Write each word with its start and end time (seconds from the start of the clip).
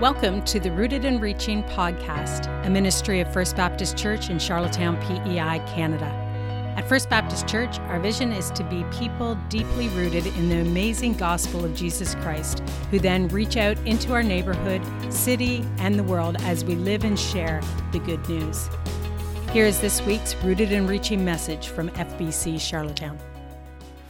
Welcome 0.00 0.44
to 0.44 0.60
the 0.60 0.70
Rooted 0.70 1.04
and 1.04 1.20
Reaching 1.20 1.64
podcast, 1.64 2.46
a 2.64 2.70
ministry 2.70 3.18
of 3.18 3.32
First 3.32 3.56
Baptist 3.56 3.96
Church 3.96 4.30
in 4.30 4.38
Charlottetown, 4.38 4.96
PEI, 4.98 5.58
Canada. 5.66 6.04
At 6.76 6.88
First 6.88 7.10
Baptist 7.10 7.48
Church, 7.48 7.80
our 7.80 7.98
vision 7.98 8.30
is 8.30 8.52
to 8.52 8.62
be 8.62 8.84
people 8.96 9.34
deeply 9.48 9.88
rooted 9.88 10.24
in 10.28 10.50
the 10.50 10.60
amazing 10.60 11.14
gospel 11.14 11.64
of 11.64 11.74
Jesus 11.74 12.14
Christ, 12.14 12.60
who 12.92 13.00
then 13.00 13.26
reach 13.26 13.56
out 13.56 13.76
into 13.78 14.12
our 14.12 14.22
neighborhood, 14.22 14.82
city, 15.12 15.64
and 15.78 15.98
the 15.98 16.04
world 16.04 16.36
as 16.42 16.64
we 16.64 16.76
live 16.76 17.02
and 17.02 17.18
share 17.18 17.60
the 17.90 17.98
good 17.98 18.28
news. 18.28 18.68
Here 19.50 19.66
is 19.66 19.80
this 19.80 20.00
week's 20.02 20.36
Rooted 20.44 20.70
and 20.70 20.88
Reaching 20.88 21.24
message 21.24 21.70
from 21.70 21.88
FBC 21.90 22.60
Charlottetown. 22.60 23.18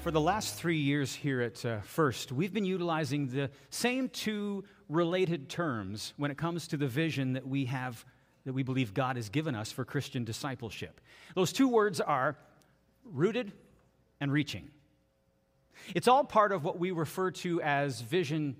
For 0.02 0.10
the 0.10 0.20
last 0.20 0.54
three 0.54 0.78
years 0.78 1.14
here 1.14 1.40
at 1.40 1.64
uh, 1.64 1.80
First, 1.80 2.30
we've 2.30 2.52
been 2.52 2.64
utilizing 2.64 3.26
the 3.28 3.50
same 3.70 4.08
two 4.08 4.64
related 4.88 5.48
terms 5.48 6.14
when 6.16 6.30
it 6.30 6.38
comes 6.38 6.68
to 6.68 6.76
the 6.76 6.86
vision 6.86 7.34
that 7.34 7.46
we 7.46 7.66
have, 7.66 8.04
that 8.44 8.52
we 8.52 8.62
believe 8.62 8.94
God 8.94 9.16
has 9.16 9.28
given 9.28 9.54
us 9.54 9.70
for 9.70 9.84
Christian 9.84 10.24
discipleship. 10.24 11.00
Those 11.34 11.52
two 11.52 11.68
words 11.68 12.00
are 12.00 12.36
rooted 13.04 13.52
and 14.20 14.32
reaching. 14.32 14.70
It's 15.94 16.08
all 16.08 16.24
part 16.24 16.52
of 16.52 16.64
what 16.64 16.78
we 16.78 16.90
refer 16.90 17.30
to 17.30 17.62
as 17.62 18.00
Vision 18.00 18.56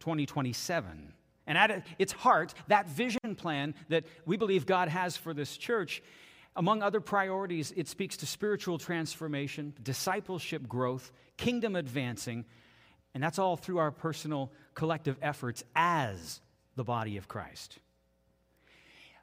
2027. 0.00 1.12
And 1.46 1.58
at 1.58 1.84
its 1.98 2.12
heart, 2.12 2.54
that 2.68 2.88
vision 2.88 3.34
plan 3.36 3.74
that 3.88 4.04
we 4.24 4.36
believe 4.36 4.66
God 4.66 4.88
has 4.88 5.16
for 5.16 5.34
this 5.34 5.56
church, 5.56 6.02
among 6.54 6.82
other 6.82 7.00
priorities, 7.00 7.72
it 7.76 7.88
speaks 7.88 8.16
to 8.18 8.26
spiritual 8.26 8.78
transformation, 8.78 9.72
discipleship 9.82 10.68
growth, 10.68 11.10
kingdom 11.36 11.76
advancing, 11.76 12.44
and 13.14 13.22
that's 13.22 13.38
all 13.38 13.56
through 13.56 13.78
our 13.78 13.90
personal 13.90 14.50
collective 14.74 15.16
efforts 15.20 15.64
as 15.74 16.40
the 16.76 16.84
body 16.84 17.16
of 17.16 17.28
Christ. 17.28 17.78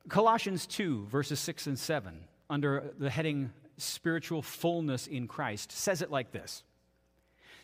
Colossians 0.10 0.66
2, 0.68 1.08
verses 1.08 1.40
6 1.40 1.68
and 1.68 1.80
7, 1.80 2.20
under 2.50 2.94
the 2.98 3.10
heading 3.10 3.52
Spiritual 3.78 4.42
Fullness 4.42 5.08
in 5.08 5.28
Christ, 5.28 5.72
says 5.72 6.02
it 6.02 6.12
like 6.12 6.32
this 6.32 6.64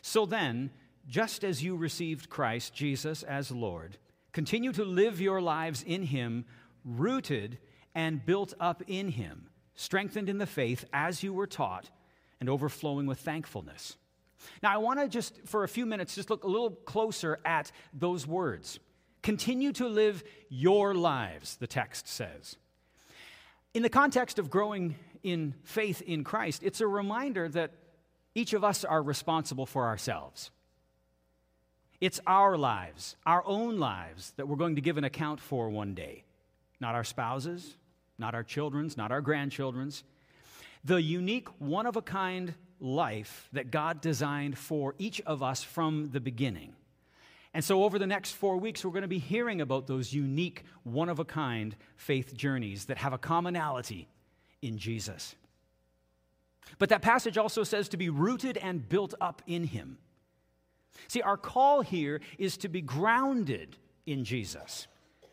So 0.02 0.26
then, 0.26 0.70
just 1.06 1.44
as 1.44 1.62
you 1.62 1.76
received 1.76 2.28
Christ 2.28 2.74
Jesus 2.74 3.22
as 3.22 3.50
Lord, 3.50 3.98
continue 4.32 4.72
to 4.72 4.84
live 4.84 5.20
your 5.20 5.40
lives 5.40 5.82
in 5.82 6.02
Him, 6.02 6.44
rooted 6.84 7.58
and 7.94 8.24
built 8.24 8.54
up 8.60 8.82
in 8.86 9.08
Him, 9.08 9.48
strengthened 9.74 10.28
in 10.28 10.38
the 10.38 10.46
faith 10.46 10.84
as 10.92 11.22
you 11.22 11.32
were 11.32 11.46
taught, 11.46 11.90
and 12.40 12.48
overflowing 12.48 13.06
with 13.06 13.20
thankfulness. 13.20 13.96
Now, 14.62 14.72
I 14.72 14.78
want 14.78 15.00
to 15.00 15.08
just, 15.08 15.40
for 15.46 15.64
a 15.64 15.68
few 15.68 15.86
minutes, 15.86 16.14
just 16.14 16.30
look 16.30 16.44
a 16.44 16.48
little 16.48 16.70
closer 16.70 17.40
at 17.44 17.70
those 17.92 18.26
words. 18.26 18.78
Continue 19.22 19.72
to 19.72 19.88
live 19.88 20.22
your 20.48 20.94
lives, 20.94 21.56
the 21.56 21.66
text 21.66 22.08
says. 22.08 22.56
In 23.72 23.82
the 23.82 23.88
context 23.88 24.38
of 24.38 24.50
growing 24.50 24.96
in 25.22 25.54
faith 25.64 26.02
in 26.02 26.24
Christ, 26.24 26.62
it's 26.62 26.80
a 26.80 26.86
reminder 26.86 27.48
that 27.48 27.72
each 28.34 28.52
of 28.52 28.64
us 28.64 28.84
are 28.84 29.02
responsible 29.02 29.66
for 29.66 29.86
ourselves. 29.86 30.50
It's 32.00 32.20
our 32.26 32.58
lives, 32.58 33.16
our 33.24 33.42
own 33.46 33.78
lives, 33.78 34.32
that 34.36 34.46
we're 34.46 34.56
going 34.56 34.74
to 34.76 34.82
give 34.82 34.98
an 34.98 35.04
account 35.04 35.40
for 35.40 35.70
one 35.70 35.94
day. 35.94 36.24
Not 36.80 36.94
our 36.94 37.04
spouses, 37.04 37.76
not 38.18 38.34
our 38.34 38.42
children's, 38.42 38.96
not 38.96 39.10
our 39.10 39.20
grandchildren's. 39.20 40.04
The 40.84 41.00
unique, 41.00 41.48
one 41.58 41.86
of 41.86 41.96
a 41.96 42.02
kind 42.02 42.54
life 42.84 43.48
that 43.52 43.70
God 43.70 44.00
designed 44.00 44.58
for 44.58 44.94
each 44.98 45.20
of 45.22 45.42
us 45.42 45.64
from 45.64 46.10
the 46.12 46.20
beginning. 46.20 46.74
And 47.54 47.64
so, 47.64 47.84
over 47.84 47.98
the 47.98 48.06
next 48.06 48.32
four 48.32 48.56
weeks, 48.56 48.84
we're 48.84 48.90
going 48.90 49.02
to 49.02 49.08
be 49.08 49.18
hearing 49.18 49.60
about 49.60 49.86
those 49.86 50.12
unique, 50.12 50.64
one 50.82 51.08
of 51.08 51.18
a 51.18 51.24
kind 51.24 51.74
faith 51.96 52.34
journeys 52.36 52.86
that 52.86 52.98
have 52.98 53.12
a 53.12 53.18
commonality 53.18 54.08
in 54.60 54.76
Jesus. 54.76 55.36
But 56.78 56.88
that 56.88 57.02
passage 57.02 57.38
also 57.38 57.62
says 57.62 57.88
to 57.90 57.96
be 57.96 58.08
rooted 58.08 58.56
and 58.56 58.88
built 58.88 59.14
up 59.20 59.40
in 59.46 59.64
Him. 59.64 59.98
See, 61.08 61.22
our 61.22 61.36
call 61.36 61.82
here 61.82 62.20
is 62.38 62.56
to 62.58 62.68
be 62.68 62.80
grounded 62.80 63.76
in 64.06 64.24
Jesus 64.24 64.86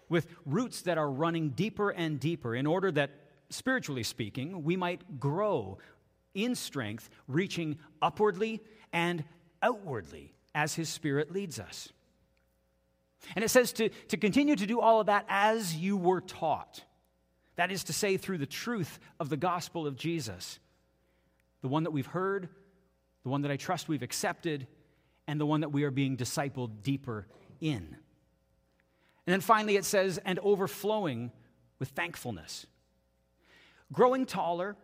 with 0.10 0.28
roots 0.46 0.82
that 0.84 0.98
are 0.98 1.10
running 1.10 1.50
deeper 1.50 1.90
and 1.90 2.20
deeper 2.20 2.56
in 2.56 2.68
order 2.68 2.92
that, 2.92 3.12
spiritually 3.50 4.04
speaking, 4.04 4.64
we 4.64 4.76
might 4.76 5.20
grow 5.20 5.80
in 6.34 6.56
strength, 6.56 7.10
reaching 7.28 7.78
upwardly 8.02 8.62
and 8.94 9.24
outwardly 9.62 10.34
as 10.54 10.76
His 10.76 10.90
Spirit 10.90 11.32
leads 11.32 11.60
us. 11.60 11.90
And 13.36 13.46
it 13.46 13.50
says 13.50 13.72
to, 13.74 13.90
to 13.90 14.18
continue 14.18 14.56
to 14.56 14.66
do 14.66 14.80
all 14.80 15.00
of 15.00 15.08
that 15.08 15.26
as 15.30 15.76
you 15.76 15.96
were 15.96 16.22
taught. 16.22 16.84
That 17.56 17.72
is 17.72 17.84
to 17.86 17.94
say, 17.94 18.18
through 18.18 18.40
the 18.40 18.46
truth 18.46 19.00
of 19.20 19.30
the 19.30 19.38
gospel 19.38 19.86
of 19.86 19.96
Jesus, 19.96 20.60
the 21.62 21.68
one 21.68 21.84
that 21.84 21.92
we've 21.92 22.08
heard, 22.08 22.50
the 23.24 23.30
one 23.30 23.44
that 23.44 23.52
I 23.52 23.58
trust 23.58 23.88
we've 23.88 24.02
accepted, 24.02 24.68
and 25.28 25.40
the 25.40 25.46
one 25.46 25.62
that 25.62 25.70
we 25.70 25.84
are 25.84 25.92
being 25.92 26.18
discipled 26.18 26.82
deeper 26.82 27.28
in. 27.60 27.96
And 29.28 29.34
then 29.34 29.42
finally, 29.42 29.76
it 29.76 29.86
says, 29.86 30.20
and 30.26 30.40
overflowing 30.40 31.32
with 31.78 31.90
thankfulness. 31.90 32.66
Growing 33.94 34.26
taller 34.26 34.76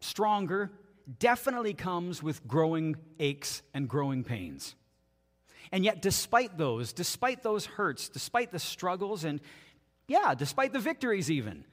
stronger, 0.00 0.70
definitely 1.18 1.74
comes 1.74 2.22
with 2.22 2.46
growing 2.46 2.96
aches 3.18 3.62
and 3.74 3.88
growing 3.88 4.24
pains. 4.24 4.74
And 5.72 5.84
yet, 5.84 6.02
despite 6.02 6.58
those, 6.58 6.92
despite 6.92 7.42
those 7.42 7.66
hurts, 7.66 8.08
despite 8.08 8.50
the 8.50 8.58
struggles, 8.58 9.24
and 9.24 9.40
yeah, 10.08 10.34
despite 10.34 10.72
the 10.72 10.80
victories 10.80 11.30
even, 11.30 11.64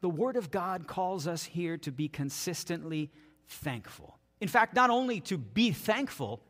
the 0.00 0.08
Word 0.08 0.36
of 0.36 0.50
God 0.50 0.86
calls 0.86 1.26
us 1.26 1.44
here 1.44 1.76
to 1.78 1.90
be 1.90 2.08
consistently 2.08 3.10
thankful. 3.46 4.18
In 4.40 4.48
fact, 4.48 4.74
not 4.74 4.90
only 4.90 5.20
to 5.22 5.38
be 5.38 5.72
thankful, 5.72 6.42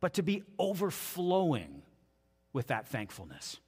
but 0.00 0.14
to 0.14 0.22
be 0.22 0.42
overflowing 0.58 1.82
with 2.52 2.68
that 2.68 2.86
thankfulness. 2.86 3.58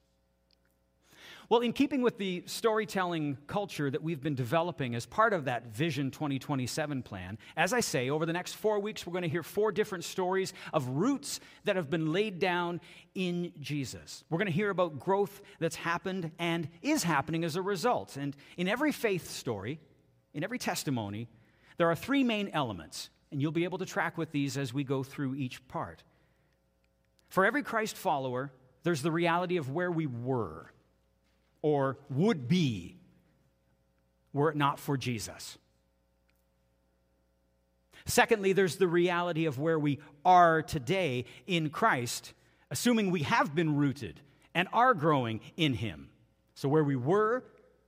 Well, 1.51 1.61
in 1.61 1.73
keeping 1.73 2.03
with 2.03 2.19
the 2.19 2.43
storytelling 2.45 3.39
culture 3.47 3.91
that 3.91 4.03
we've 4.03 4.23
been 4.23 4.35
developing 4.35 4.95
as 4.95 5.07
part 5.07 5.33
of 5.33 5.47
that 5.47 5.69
Vision 5.69 6.11
2027 6.11 7.03
plan, 7.03 7.39
as 7.57 7.73
I 7.73 7.81
say, 7.81 8.11
over 8.11 8.27
the 8.27 8.35
next 8.35 8.53
four 8.53 8.79
weeks, 8.81 9.07
we're 9.07 9.15
going 9.15 9.23
to 9.23 9.31
hear 9.31 9.43
four 9.43 9.73
different 9.73 10.05
stories 10.05 10.53
of 10.75 10.87
roots 10.89 11.41
that 11.65 11.77
have 11.77 11.89
been 11.89 12.13
laid 12.13 12.39
down 12.39 12.83
in 13.15 13.53
Jesus. 13.61 14.25
We're 14.29 14.37
going 14.37 14.49
to 14.49 14.53
hear 14.53 14.69
about 14.69 14.99
growth 14.99 15.41
that's 15.59 15.77
happened 15.77 16.33
and 16.39 16.69
is 16.83 17.03
happening 17.03 17.45
as 17.45 17.57
a 17.57 17.63
result. 17.63 18.19
And 18.19 18.37
in 18.59 18.69
every 18.69 18.93
faith 18.93 19.31
story, 19.31 19.81
in 20.35 20.45
every 20.45 20.59
testimony, 20.59 21.29
there 21.79 21.91
are 21.91 21.97
three 21.97 22.25
main 22.25 22.51
elements, 22.53 23.09
and 23.33 23.41
you'll 23.41 23.53
be 23.53 23.65
able 23.65 23.79
to 23.79 23.87
track 23.87 24.19
with 24.19 24.33
these 24.33 24.59
as 24.59 24.75
we 24.75 24.85
go 24.85 25.03
through 25.03 25.35
each 25.37 25.67
part. 25.67 26.03
For 27.31 27.47
every 27.47 27.63
Christ 27.63 27.97
follower, 27.97 28.53
there's 28.83 29.01
the 29.01 29.11
reality 29.11 29.57
of 29.57 29.71
where 29.71 29.91
we 29.91 30.07
were 30.07 30.73
or 31.63 31.99
would 32.11 32.49
be 32.49 32.97
were 34.33 34.51
it 34.51 34.57
not 34.57 34.79
for 34.79 34.97
Jesus. 34.97 35.59
Secondly, 38.07 38.53
there's 38.53 38.77
the 38.77 38.89
reality 38.89 39.45
of 39.45 39.59
where 39.59 39.79
we 39.79 39.99
are 40.25 40.63
today 40.63 41.27
in 41.47 41.69
Christ, 41.69 42.33
assuming 42.71 43.11
we 43.11 43.23
have 43.23 43.55
been 43.55 43.77
rooted 43.77 44.21
and 44.55 44.67
are 44.73 44.95
growing 44.95 45.41
in 45.57 45.75
Him. 45.75 46.09
So, 46.55 46.69
where 46.69 46.85
we 46.85 46.97
were, 46.97 47.45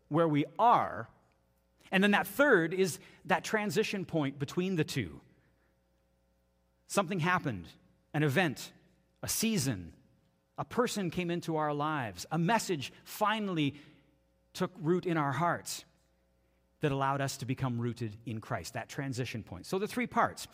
where 0.09 0.29
we 0.29 0.45
are. 0.59 1.09
And 1.91 2.05
then 2.05 2.11
that 2.11 2.27
third 2.27 2.75
is 2.75 2.99
that 3.25 3.45
transition 3.45 4.05
point 4.05 4.39
between 4.39 4.77
the 4.77 4.85
two. 4.85 5.21
Something 6.87 7.21
happened, 7.21 7.67
an 8.13 8.23
event, 8.23 8.73
a 9.23 9.29
season, 9.29 9.93
a 10.61 10.65
person 10.65 11.09
came 11.11 11.31
into 11.31 11.57
our 11.57 11.73
lives. 11.73 12.27
A 12.31 12.39
message 12.39 12.93
finally 13.03 13.75
took 14.53 14.71
root 14.83 15.07
in 15.07 15.17
our 15.17 15.33
hearts 15.33 15.87
that 16.83 16.93
allowed 16.93 17.23
us 17.23 17.39
to 17.39 17.47
become 17.47 17.81
rooted 17.81 18.15
in 18.27 18.43
Christ, 18.43 18.75
that 18.75 18.89
transition 18.89 19.43
point. 19.43 19.65
So, 19.65 19.79
the 19.79 19.89
three 19.89 20.07
parts. 20.07 20.47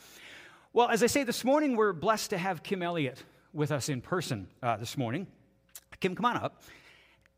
Well, 0.72 0.88
as 0.88 1.02
I 1.02 1.06
say, 1.06 1.24
this 1.24 1.44
morning 1.44 1.76
we're 1.76 1.92
blessed 1.92 2.30
to 2.30 2.38
have 2.38 2.62
Kim 2.62 2.82
Elliott 2.82 3.22
with 3.52 3.72
us 3.72 3.88
in 3.88 4.00
person 4.00 4.46
uh, 4.62 4.76
this 4.76 4.96
morning. 4.96 5.26
Kim, 5.98 6.14
come 6.14 6.24
on 6.24 6.36
up. 6.36 6.62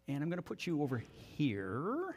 And 0.07 0.23
I'm 0.23 0.29
going 0.29 0.39
to 0.39 0.43
put 0.43 0.67
you 0.67 0.83
over 0.83 1.03
here. 1.37 2.17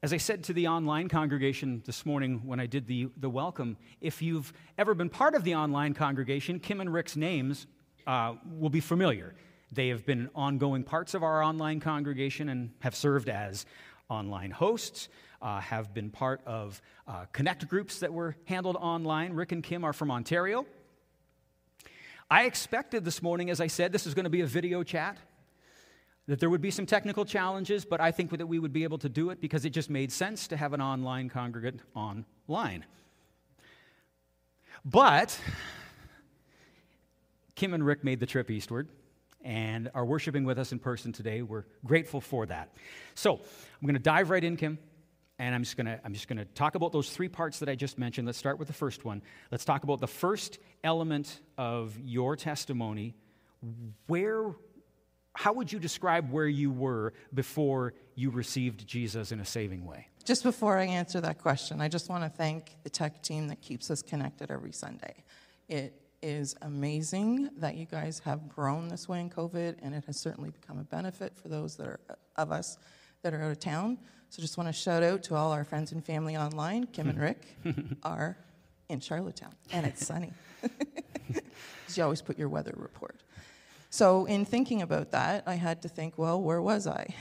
As 0.00 0.12
I 0.12 0.18
said 0.18 0.44
to 0.44 0.52
the 0.52 0.68
online 0.68 1.08
congregation 1.08 1.82
this 1.84 2.06
morning 2.06 2.42
when 2.44 2.60
I 2.60 2.66
did 2.66 2.86
the, 2.86 3.08
the 3.16 3.28
welcome, 3.28 3.76
if 4.00 4.22
you've 4.22 4.52
ever 4.78 4.94
been 4.94 5.08
part 5.08 5.34
of 5.34 5.42
the 5.42 5.56
online 5.56 5.92
congregation, 5.92 6.60
Kim 6.60 6.80
and 6.80 6.92
Rick's 6.92 7.16
names 7.16 7.66
uh, 8.06 8.34
will 8.48 8.70
be 8.70 8.78
familiar. 8.78 9.34
They 9.72 9.88
have 9.88 10.06
been 10.06 10.30
ongoing 10.36 10.84
parts 10.84 11.14
of 11.14 11.24
our 11.24 11.42
online 11.42 11.80
congregation 11.80 12.48
and 12.48 12.70
have 12.78 12.94
served 12.94 13.28
as 13.28 13.66
online 14.08 14.52
hosts, 14.52 15.08
uh, 15.42 15.58
have 15.58 15.92
been 15.92 16.10
part 16.10 16.42
of 16.46 16.80
uh, 17.08 17.24
connect 17.32 17.66
groups 17.66 17.98
that 17.98 18.12
were 18.12 18.36
handled 18.44 18.76
online. 18.76 19.32
Rick 19.32 19.50
and 19.50 19.64
Kim 19.64 19.82
are 19.82 19.92
from 19.92 20.12
Ontario. 20.12 20.64
I 22.30 22.44
expected 22.44 23.04
this 23.04 23.20
morning, 23.20 23.50
as 23.50 23.60
I 23.60 23.66
said, 23.66 23.90
this 23.90 24.06
is 24.06 24.14
going 24.14 24.24
to 24.24 24.30
be 24.30 24.42
a 24.42 24.46
video 24.46 24.84
chat, 24.84 25.18
that 26.28 26.38
there 26.38 26.50
would 26.50 26.60
be 26.60 26.70
some 26.70 26.84
technical 26.84 27.24
challenges, 27.24 27.86
but 27.86 28.00
I 28.02 28.12
think 28.12 28.30
that 28.36 28.46
we 28.46 28.58
would 28.58 28.72
be 28.72 28.84
able 28.84 28.98
to 28.98 29.08
do 29.08 29.30
it 29.30 29.40
because 29.40 29.64
it 29.64 29.70
just 29.70 29.88
made 29.88 30.12
sense 30.12 30.46
to 30.48 30.56
have 30.56 30.74
an 30.74 30.80
online 30.82 31.30
congregant 31.30 31.80
online. 31.94 32.84
But 34.84 35.40
Kim 37.54 37.72
and 37.72 37.84
Rick 37.84 38.04
made 38.04 38.20
the 38.20 38.26
trip 38.26 38.50
eastward 38.50 38.88
and 39.42 39.90
are 39.94 40.04
worshiping 40.04 40.44
with 40.44 40.58
us 40.58 40.70
in 40.70 40.78
person 40.78 41.12
today. 41.12 41.40
We're 41.40 41.64
grateful 41.84 42.20
for 42.20 42.44
that. 42.46 42.74
So 43.14 43.32
I'm 43.32 43.86
going 43.86 43.94
to 43.94 43.98
dive 43.98 44.28
right 44.28 44.44
in, 44.44 44.58
Kim, 44.58 44.78
and 45.38 45.54
I'm 45.54 45.62
just 45.62 45.78
going 45.78 45.86
to 45.86 45.98
I'm 46.04 46.12
just 46.12 46.28
going 46.28 46.38
to 46.38 46.44
talk 46.44 46.74
about 46.74 46.92
those 46.92 47.08
three 47.08 47.28
parts 47.28 47.58
that 47.60 47.70
I 47.70 47.74
just 47.74 47.98
mentioned. 47.98 48.26
Let's 48.26 48.38
start 48.38 48.58
with 48.58 48.68
the 48.68 48.74
first 48.74 49.02
one. 49.02 49.22
Let's 49.50 49.64
talk 49.64 49.82
about 49.82 50.00
the 50.00 50.06
first 50.06 50.58
element 50.84 51.40
of 51.56 51.98
your 52.04 52.36
testimony. 52.36 53.14
Where 54.06 54.52
how 55.38 55.52
would 55.52 55.70
you 55.70 55.78
describe 55.78 56.32
where 56.32 56.48
you 56.48 56.68
were 56.68 57.12
before 57.32 57.94
you 58.16 58.28
received 58.28 58.84
Jesus 58.84 59.30
in 59.30 59.38
a 59.38 59.44
saving 59.44 59.86
way? 59.86 60.08
Just 60.24 60.42
before 60.42 60.76
I 60.76 60.86
answer 60.86 61.20
that 61.20 61.38
question, 61.38 61.80
I 61.80 61.86
just 61.86 62.08
want 62.08 62.24
to 62.24 62.28
thank 62.28 62.74
the 62.82 62.90
tech 62.90 63.22
team 63.22 63.46
that 63.46 63.60
keeps 63.60 63.88
us 63.88 64.02
connected 64.02 64.50
every 64.50 64.72
Sunday. 64.72 65.22
It 65.68 65.94
is 66.22 66.56
amazing 66.62 67.50
that 67.58 67.76
you 67.76 67.86
guys 67.86 68.18
have 68.24 68.48
grown 68.48 68.88
this 68.88 69.08
way 69.08 69.20
in 69.20 69.30
COVID, 69.30 69.76
and 69.80 69.94
it 69.94 70.02
has 70.06 70.18
certainly 70.18 70.50
become 70.50 70.80
a 70.80 70.82
benefit 70.82 71.36
for 71.36 71.46
those 71.46 71.76
that 71.76 71.86
are 71.86 72.00
of 72.34 72.50
us 72.50 72.76
that 73.22 73.32
are 73.32 73.40
out 73.40 73.52
of 73.52 73.60
town. 73.60 73.96
So 74.30 74.42
just 74.42 74.58
want 74.58 74.68
to 74.68 74.72
shout 74.72 75.04
out 75.04 75.22
to 75.22 75.36
all 75.36 75.52
our 75.52 75.62
friends 75.62 75.92
and 75.92 76.04
family 76.04 76.36
online. 76.36 76.88
Kim 76.88 77.08
and 77.08 77.20
Rick 77.28 77.46
are 78.02 78.36
in 78.88 78.98
Charlottetown, 78.98 79.52
and 79.70 79.86
it's 79.86 80.04
sunny. 80.04 80.32
you 81.94 82.02
always 82.02 82.22
put 82.22 82.36
your 82.36 82.48
weather 82.48 82.74
report. 82.76 83.22
So 83.90 84.26
in 84.26 84.44
thinking 84.44 84.82
about 84.82 85.12
that, 85.12 85.44
I 85.46 85.54
had 85.54 85.82
to 85.82 85.88
think, 85.88 86.18
well, 86.18 86.40
where 86.40 86.60
was 86.60 86.86
I? 86.86 87.14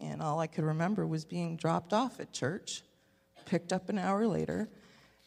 And 0.00 0.22
all 0.22 0.40
I 0.40 0.46
could 0.46 0.64
remember 0.64 1.06
was 1.06 1.24
being 1.24 1.56
dropped 1.56 1.92
off 1.92 2.20
at 2.20 2.32
church, 2.32 2.82
picked 3.44 3.72
up 3.72 3.88
an 3.88 3.98
hour 3.98 4.26
later, 4.26 4.68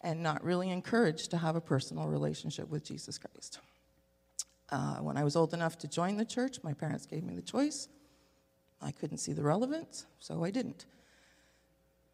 and 0.01 0.23
not 0.23 0.43
really 0.43 0.69
encouraged 0.69 1.31
to 1.31 1.37
have 1.37 1.55
a 1.55 1.61
personal 1.61 2.07
relationship 2.07 2.69
with 2.69 2.83
Jesus 2.83 3.17
Christ. 3.17 3.59
Uh, 4.71 4.97
when 4.97 5.17
I 5.17 5.23
was 5.23 5.35
old 5.35 5.53
enough 5.53 5.77
to 5.79 5.87
join 5.87 6.15
the 6.17 6.25
church, 6.25 6.59
my 6.63 6.73
parents 6.73 7.05
gave 7.05 7.23
me 7.23 7.35
the 7.35 7.41
choice. 7.41 7.89
I 8.81 8.91
couldn't 8.91 9.17
see 9.17 9.33
the 9.33 9.43
relevance, 9.43 10.05
so 10.19 10.43
I 10.43 10.51
didn't. 10.51 10.85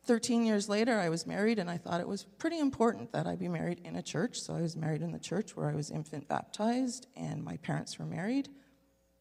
13 0.05 0.45
years 0.45 0.69
later, 0.69 0.99
I 0.99 1.09
was 1.09 1.25
married, 1.25 1.59
and 1.59 1.69
I 1.69 1.77
thought 1.77 1.99
it 1.99 2.07
was 2.07 2.23
pretty 2.23 2.59
important 2.59 3.11
that 3.13 3.27
I 3.27 3.35
be 3.35 3.47
married 3.47 3.81
in 3.83 3.95
a 3.95 4.01
church. 4.01 4.39
So 4.39 4.53
I 4.53 4.61
was 4.61 4.75
married 4.75 5.01
in 5.01 5.11
the 5.11 5.19
church 5.19 5.55
where 5.55 5.69
I 5.69 5.73
was 5.73 5.91
infant 5.91 6.27
baptized, 6.27 7.07
and 7.15 7.43
my 7.43 7.57
parents 7.57 7.97
were 7.97 8.05
married. 8.05 8.49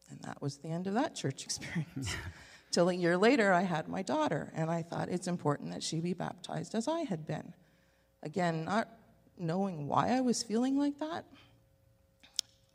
And 0.09 0.19
that 0.21 0.41
was 0.41 0.57
the 0.57 0.69
end 0.69 0.87
of 0.87 0.93
that 0.93 1.15
church 1.15 1.43
experience. 1.45 2.15
Till 2.71 2.89
a 2.89 2.93
year 2.93 3.17
later, 3.17 3.53
I 3.53 3.61
had 3.61 3.87
my 3.87 4.01
daughter, 4.01 4.51
and 4.55 4.69
I 4.69 4.81
thought 4.81 5.09
it's 5.09 5.27
important 5.27 5.71
that 5.71 5.81
she 5.81 5.99
be 5.99 6.13
baptized 6.13 6.75
as 6.75 6.87
I 6.87 7.01
had 7.01 7.25
been. 7.25 7.53
Again, 8.21 8.65
not 8.65 8.89
knowing 9.37 9.87
why 9.87 10.09
I 10.09 10.21
was 10.21 10.43
feeling 10.43 10.77
like 10.77 10.99
that, 10.99 11.25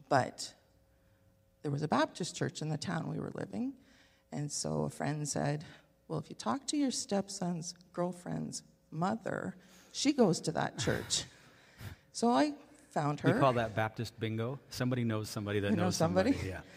but 0.08 0.52
there 1.62 1.70
was 1.70 1.82
a 1.82 1.88
Baptist 1.88 2.36
church 2.36 2.62
in 2.62 2.68
the 2.68 2.78
town 2.78 3.08
we 3.08 3.20
were 3.20 3.32
living. 3.34 3.74
And 4.32 4.50
so 4.50 4.82
a 4.82 4.90
friend 4.90 5.28
said, 5.28 5.64
Well, 6.10 6.18
if 6.18 6.28
you 6.28 6.34
talk 6.34 6.66
to 6.66 6.76
your 6.76 6.90
stepson's 6.90 7.72
girlfriend's 7.92 8.64
mother, 8.90 9.54
she 9.92 10.12
goes 10.12 10.40
to 10.40 10.52
that 10.52 10.76
church. 10.76 11.22
so 12.12 12.28
I 12.32 12.54
found 12.90 13.20
her. 13.20 13.28
You 13.28 13.36
call 13.36 13.52
that 13.52 13.76
Baptist 13.76 14.18
bingo? 14.18 14.58
Somebody 14.70 15.04
knows 15.04 15.30
somebody 15.30 15.60
that 15.60 15.70
you 15.70 15.76
knows 15.76 15.84
know 15.84 15.90
somebody. 16.06 16.32
somebody. 16.32 16.50
Yeah. 16.50 16.60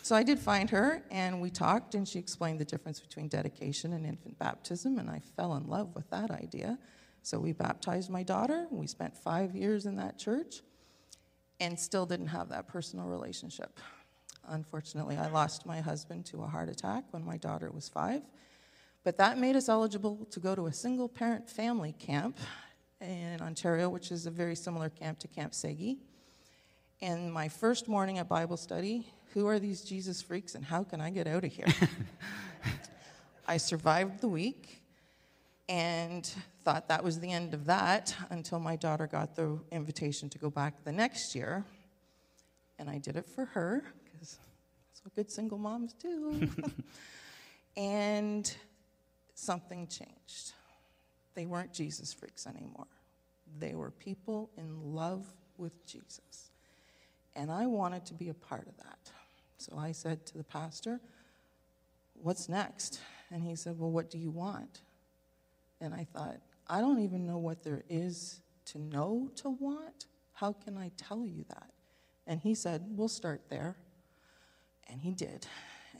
So 0.00 0.16
I 0.16 0.22
did 0.22 0.38
find 0.38 0.70
her, 0.70 1.02
and 1.10 1.38
we 1.38 1.50
talked, 1.50 1.94
and 1.94 2.08
she 2.08 2.18
explained 2.18 2.60
the 2.60 2.64
difference 2.64 2.98
between 2.98 3.28
dedication 3.28 3.92
and 3.92 4.06
infant 4.06 4.38
baptism, 4.38 4.98
and 4.98 5.10
I 5.10 5.20
fell 5.36 5.54
in 5.56 5.66
love 5.66 5.94
with 5.94 6.08
that 6.08 6.30
idea. 6.30 6.78
So 7.22 7.38
we 7.38 7.52
baptized 7.52 8.08
my 8.08 8.22
daughter. 8.22 8.68
We 8.70 8.86
spent 8.86 9.18
five 9.18 9.54
years 9.54 9.84
in 9.84 9.96
that 9.96 10.16
church 10.16 10.62
and 11.60 11.78
still 11.78 12.06
didn't 12.06 12.28
have 12.28 12.48
that 12.48 12.68
personal 12.68 13.04
relationship. 13.06 13.80
Unfortunately, 14.46 15.18
I 15.18 15.28
lost 15.28 15.66
my 15.66 15.80
husband 15.80 16.24
to 16.26 16.42
a 16.42 16.46
heart 16.46 16.70
attack 16.70 17.04
when 17.10 17.22
my 17.22 17.36
daughter 17.36 17.70
was 17.70 17.90
five. 17.90 18.22
But 19.04 19.16
that 19.18 19.38
made 19.38 19.56
us 19.56 19.68
eligible 19.68 20.26
to 20.30 20.40
go 20.40 20.54
to 20.54 20.66
a 20.66 20.72
single 20.72 21.08
parent 21.08 21.48
family 21.48 21.94
camp 21.98 22.38
in 23.00 23.40
Ontario, 23.40 23.88
which 23.88 24.10
is 24.10 24.26
a 24.26 24.30
very 24.30 24.56
similar 24.56 24.88
camp 24.88 25.18
to 25.20 25.28
Camp 25.28 25.52
Segi. 25.52 25.98
And 27.00 27.32
my 27.32 27.48
first 27.48 27.88
morning 27.88 28.18
at 28.18 28.28
Bible 28.28 28.56
study, 28.56 29.06
who 29.32 29.46
are 29.46 29.58
these 29.58 29.82
Jesus 29.82 30.20
freaks 30.20 30.54
and 30.54 30.64
how 30.64 30.82
can 30.82 31.00
I 31.00 31.10
get 31.10 31.26
out 31.26 31.44
of 31.44 31.52
here? 31.52 31.68
I 33.46 33.56
survived 33.56 34.20
the 34.20 34.28
week 34.28 34.82
and 35.68 36.28
thought 36.64 36.88
that 36.88 37.04
was 37.04 37.20
the 37.20 37.30
end 37.30 37.54
of 37.54 37.66
that 37.66 38.14
until 38.30 38.58
my 38.58 38.74
daughter 38.76 39.06
got 39.06 39.36
the 39.36 39.58
invitation 39.70 40.28
to 40.30 40.38
go 40.38 40.50
back 40.50 40.82
the 40.84 40.92
next 40.92 41.34
year. 41.34 41.64
And 42.78 42.88
I 42.88 42.98
did 42.98 43.16
it 43.16 43.26
for 43.26 43.44
her, 43.44 43.84
because 44.04 44.38
that's 44.88 45.04
what 45.04 45.14
good 45.14 45.30
single 45.30 45.58
moms 45.58 45.94
do. 45.94 46.48
and 47.76 48.54
something 49.38 49.86
changed. 49.86 50.52
They 51.34 51.46
weren't 51.46 51.72
Jesus 51.72 52.12
freaks 52.12 52.46
anymore, 52.46 52.86
they 53.58 53.74
were 53.74 53.90
people 53.90 54.50
in 54.56 54.94
love 54.94 55.26
with 55.56 55.86
Jesus. 55.86 56.50
And 57.36 57.50
I 57.52 57.66
wanted 57.66 58.04
to 58.06 58.14
be 58.14 58.30
a 58.30 58.34
part 58.34 58.66
of 58.66 58.76
that. 58.78 58.98
So 59.58 59.76
I 59.78 59.92
said 59.92 60.26
to 60.26 60.38
the 60.38 60.44
pastor, 60.44 61.00
What's 62.20 62.48
next? 62.48 63.00
And 63.30 63.42
he 63.44 63.54
said, 63.54 63.78
Well, 63.78 63.90
what 63.90 64.10
do 64.10 64.18
you 64.18 64.30
want? 64.30 64.80
And 65.80 65.94
I 65.94 66.06
thought, 66.12 66.38
I 66.66 66.80
don't 66.80 67.00
even 67.00 67.24
know 67.24 67.38
what 67.38 67.62
there 67.62 67.84
is 67.88 68.40
to 68.66 68.78
know 68.78 69.30
to 69.36 69.50
want. 69.50 70.06
How 70.32 70.52
can 70.52 70.76
I 70.76 70.90
tell 70.96 71.24
you 71.24 71.44
that? 71.48 71.70
And 72.26 72.40
he 72.40 72.54
said, 72.54 72.84
We'll 72.88 73.08
start 73.08 73.42
there. 73.48 73.76
And 74.90 75.00
he 75.00 75.12
did. 75.12 75.46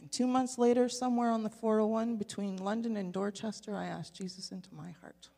And 0.01 0.11
two 0.11 0.27
months 0.27 0.59
later, 0.59 0.89
somewhere 0.89 1.31
on 1.31 1.43
the 1.43 1.51
401 1.51 2.17
between 2.17 2.57
London 2.57 2.97
and 2.97 3.13
Dorchester, 3.13 3.77
I 3.77 3.87
asked 3.87 4.15
Jesus 4.15 4.53
into 4.53 4.69
my 4.75 4.91
heart. 5.01 5.29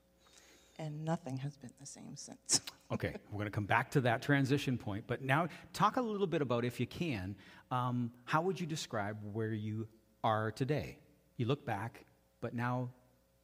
And 0.79 1.05
nothing 1.05 1.39
has 1.39 1.57
been 1.57 1.71
the 1.79 1.87
same 1.87 2.17
since. 2.17 2.61
okay, 2.93 3.15
we're 3.31 3.39
going 3.39 3.47
to 3.47 3.51
come 3.51 3.67
back 3.67 3.91
to 3.93 4.01
that 4.03 4.23
transition 4.23 4.79
point. 4.79 5.05
But 5.07 5.23
now, 5.23 5.49
talk 5.73 5.97
a 5.97 6.01
little 6.01 6.27
bit 6.27 6.41
about, 6.43 6.65
if 6.65 6.81
you 6.81 6.87
can, 6.87 7.37
um, 7.71 8.11
how 8.25 8.41
would 8.43 8.59
you 8.59 8.67
describe 8.67 9.19
where 9.33 9.53
you 9.53 9.87
are 10.25 10.51
today? 10.51 10.99
You 11.37 11.47
look 11.47 11.67
back, 11.67 12.05
but 12.41 12.55
now 12.55 12.91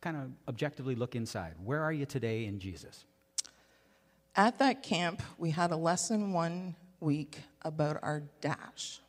kind 0.00 0.17
of 0.17 0.31
objectively 0.49 0.95
look 0.95 1.17
inside. 1.17 1.55
Where 1.62 1.83
are 1.83 1.93
you 1.93 2.07
today 2.07 2.47
in 2.47 2.59
Jesus? 2.59 3.05
At 4.35 4.59
that 4.59 4.83
camp, 4.83 5.23
we 5.38 5.50
had 5.50 5.71
a 5.71 5.76
lesson 5.76 6.33
one 6.33 6.76
week 7.00 7.40
about 7.62 7.99
our 8.02 8.23
dash. 8.40 9.00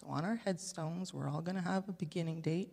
So 0.00 0.06
on 0.08 0.24
our 0.24 0.36
headstones, 0.36 1.12
we're 1.12 1.28
all 1.28 1.42
going 1.42 1.56
to 1.56 1.62
have 1.62 1.88
a 1.88 1.92
beginning 1.92 2.40
date, 2.40 2.72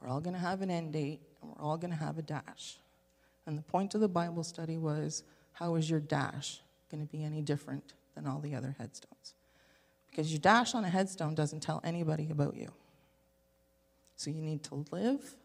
we're 0.00 0.08
all 0.08 0.20
going 0.20 0.34
to 0.34 0.40
have 0.40 0.62
an 0.62 0.70
end 0.70 0.92
date, 0.92 1.20
and 1.40 1.50
we're 1.50 1.64
all 1.64 1.76
going 1.76 1.90
to 1.90 1.96
have 1.96 2.18
a 2.18 2.22
dash. 2.22 2.78
And 3.46 3.58
the 3.58 3.62
point 3.62 3.94
of 3.94 4.00
the 4.00 4.08
Bible 4.08 4.44
study 4.44 4.76
was 4.76 5.24
how 5.52 5.74
is 5.74 5.90
your 5.90 6.00
dash 6.00 6.60
going 6.90 7.04
to 7.04 7.10
be 7.10 7.24
any 7.24 7.42
different 7.42 7.94
than 8.14 8.26
all 8.26 8.38
the 8.38 8.54
other 8.54 8.76
headstones? 8.78 9.34
Because 10.10 10.30
your 10.30 10.40
dash 10.40 10.74
on 10.74 10.84
a 10.84 10.88
headstone 10.88 11.34
doesn't 11.34 11.60
tell 11.60 11.80
anybody 11.82 12.28
about 12.30 12.56
you. 12.56 12.70
So 14.16 14.30
you 14.30 14.42
need 14.42 14.62
to 14.64 14.84
live 14.92 15.36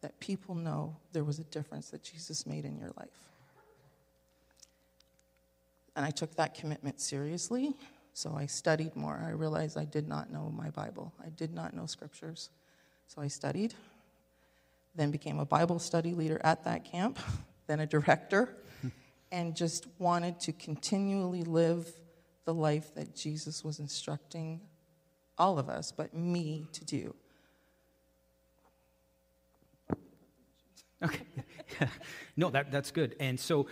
that 0.00 0.18
people 0.20 0.54
know 0.54 0.96
there 1.12 1.24
was 1.24 1.38
a 1.38 1.44
difference 1.44 1.90
that 1.90 2.04
Jesus 2.04 2.46
made 2.46 2.64
in 2.64 2.76
your 2.78 2.90
life. 2.96 3.08
And 5.96 6.04
I 6.04 6.10
took 6.10 6.36
that 6.36 6.54
commitment 6.54 7.00
seriously, 7.00 7.74
so 8.12 8.34
I 8.36 8.46
studied 8.46 8.94
more. 8.94 9.22
I 9.24 9.30
realized 9.30 9.76
I 9.76 9.84
did 9.84 10.08
not 10.08 10.30
know 10.30 10.52
my 10.54 10.70
Bible, 10.70 11.12
I 11.24 11.30
did 11.30 11.52
not 11.52 11.74
know 11.74 11.86
scriptures. 11.86 12.50
So 13.06 13.20
I 13.20 13.28
studied, 13.28 13.74
then 14.94 15.10
became 15.10 15.38
a 15.38 15.44
Bible 15.44 15.78
study 15.78 16.14
leader 16.14 16.40
at 16.44 16.64
that 16.64 16.84
camp, 16.84 17.18
then 17.66 17.80
a 17.80 17.86
director, 17.86 18.56
and 19.32 19.54
just 19.54 19.86
wanted 19.98 20.40
to 20.40 20.52
continually 20.52 21.42
live 21.42 21.92
the 22.44 22.54
life 22.54 22.94
that 22.94 23.14
Jesus 23.14 23.62
was 23.62 23.78
instructing 23.78 24.60
all 25.38 25.58
of 25.58 25.68
us, 25.68 25.92
but 25.92 26.14
me 26.14 26.66
to 26.72 26.84
do. 26.84 27.14
Okay. 31.02 31.22
no, 32.36 32.50
that, 32.50 32.70
that's 32.70 32.90
good. 32.90 33.16
And 33.18 33.38
so 33.38 33.66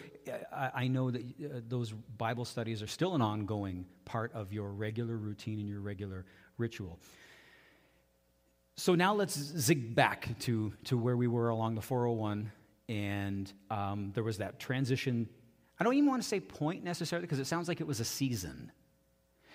I, 0.52 0.88
know 0.88 1.10
that 1.10 1.20
uh, 1.20 1.60
those 1.68 1.92
Bible 1.92 2.44
studies 2.44 2.82
are 2.82 2.86
still 2.86 3.14
an 3.14 3.22
ongoing 3.22 3.86
part 4.04 4.32
of 4.34 4.52
your 4.52 4.70
regular 4.70 5.16
routine 5.16 5.58
and 5.58 5.68
your 5.68 5.80
regular 5.80 6.26
ritual. 6.58 6.98
So 8.76 8.94
now 8.94 9.14
let's 9.14 9.34
zig 9.34 9.94
back 9.94 10.38
to, 10.40 10.72
to 10.84 10.96
where 10.96 11.16
we 11.16 11.26
were 11.26 11.50
along 11.50 11.74
the 11.74 11.82
401. 11.82 12.50
And 12.88 13.52
um, 13.70 14.10
there 14.14 14.24
was 14.24 14.38
that 14.38 14.58
transition. 14.58 15.28
I 15.78 15.84
don't 15.84 15.94
even 15.94 16.08
want 16.08 16.22
to 16.22 16.28
say 16.28 16.40
point 16.40 16.82
necessarily 16.82 17.26
because 17.26 17.38
it 17.38 17.46
sounds 17.46 17.68
like 17.68 17.80
it 17.80 17.86
was 17.86 18.00
a 18.00 18.04
season. 18.04 18.72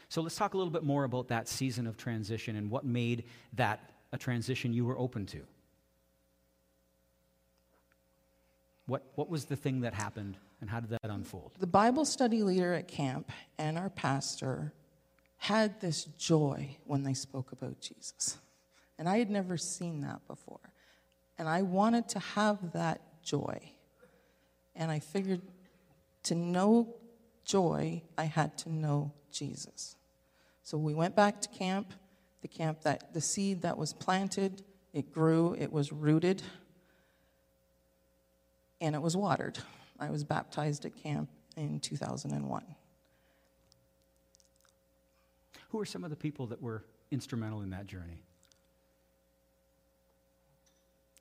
So 0.10 0.22
let's 0.22 0.36
talk 0.36 0.54
a 0.54 0.58
little 0.58 0.72
bit 0.72 0.84
more 0.84 1.04
about 1.04 1.30
that 1.30 1.48
season 1.48 1.88
of 1.88 1.98
transition 1.98 2.56
and 2.56 2.70
what 2.70 2.86
made 2.86 3.26
that 3.54 3.90
a 4.14 4.18
transition 4.18 4.74
you 4.74 4.86
were 4.86 4.98
open 4.98 5.26
to. 5.28 5.42
What, 8.88 9.04
what 9.16 9.30
was 9.30 9.46
the 9.46 9.56
thing 9.56 9.82
that 9.82 9.94
happened 9.94 10.38
and 10.66 10.72
how 10.72 10.80
did 10.80 10.90
that 10.90 11.12
unfold? 11.12 11.52
The 11.60 11.68
Bible 11.68 12.06
study 12.06 12.42
leader 12.42 12.74
at 12.74 12.88
camp 12.88 13.32
and 13.60 13.78
our 13.78 13.92
pastor 13.92 14.74
had 15.38 15.80
this 15.80 16.06
joy 16.06 16.76
when 16.86 17.04
they 17.04 17.14
spoke 17.14 17.52
about 17.52 17.80
Jesus. 17.80 18.40
And 18.98 19.08
I 19.08 19.20
had 19.20 19.30
never 19.30 19.58
seen 19.58 20.02
that 20.02 20.28
before. 20.28 20.74
And 21.38 21.48
I 21.48 21.62
wanted 21.62 22.10
to 22.10 22.20
have 22.20 22.72
that 22.74 23.22
joy. 23.22 23.60
And 24.76 24.90
I 24.90 24.98
figured 24.98 25.44
to 26.24 26.34
know 26.34 26.96
joy, 27.44 28.02
I 28.18 28.24
had 28.24 28.58
to 28.60 28.72
know 28.72 29.14
Jesus. 29.32 29.98
So 30.64 30.80
we 30.80 30.96
went 30.96 31.16
back 31.16 31.42
to 31.42 31.50
camp. 31.50 31.94
The 32.42 32.48
camp 32.48 32.82
that 32.82 33.14
the 33.14 33.22
seed 33.22 33.62
that 33.62 33.78
was 33.78 33.94
planted, 33.94 34.64
it 34.94 35.14
grew, 35.14 35.56
it 35.60 35.72
was 35.72 35.92
rooted, 35.92 36.42
and 38.82 38.96
it 38.96 39.02
was 39.04 39.16
watered. 39.16 39.60
I 40.00 40.10
was 40.10 40.24
baptized 40.24 40.86
at 40.86 40.96
camp 40.96 41.30
in 41.56 41.80
2001. 41.80 42.64
Who 45.70 45.80
are 45.80 45.86
some 45.86 46.04
of 46.04 46.10
the 46.10 46.16
people 46.16 46.48
that 46.48 46.62
were 46.62 46.84
instrumental 47.12 47.62
in 47.62 47.70
that 47.72 47.88
journey? 47.88 48.24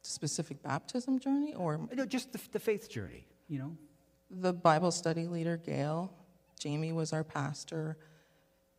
Specific 0.03 0.63
baptism 0.63 1.19
journey 1.19 1.55
or 1.55 1.75
uh, 1.75 1.95
No, 1.95 2.07
just 2.07 2.33
the, 2.33 2.41
the 2.53 2.61
faith 2.61 2.89
journey, 2.89 3.27
you 3.49 3.59
know? 3.59 3.77
the 4.31 4.53
Bible 4.53 4.91
study 4.91 5.27
leader, 5.27 5.57
Gail. 5.57 6.13
Jamie 6.59 6.93
was 6.93 7.13
our 7.13 7.25
pastor. 7.25 7.97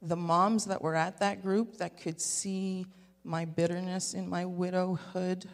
The 0.02 0.16
moms 0.16 0.66
that 0.66 0.82
were 0.82 0.96
at 0.96 1.20
that 1.20 1.42
group 1.42 1.78
that 1.78 2.00
could 2.00 2.20
see 2.20 2.86
my 3.24 3.46
bitterness 3.46 4.14
in 4.14 4.30
my 4.30 4.46
widowhood. 4.46 5.46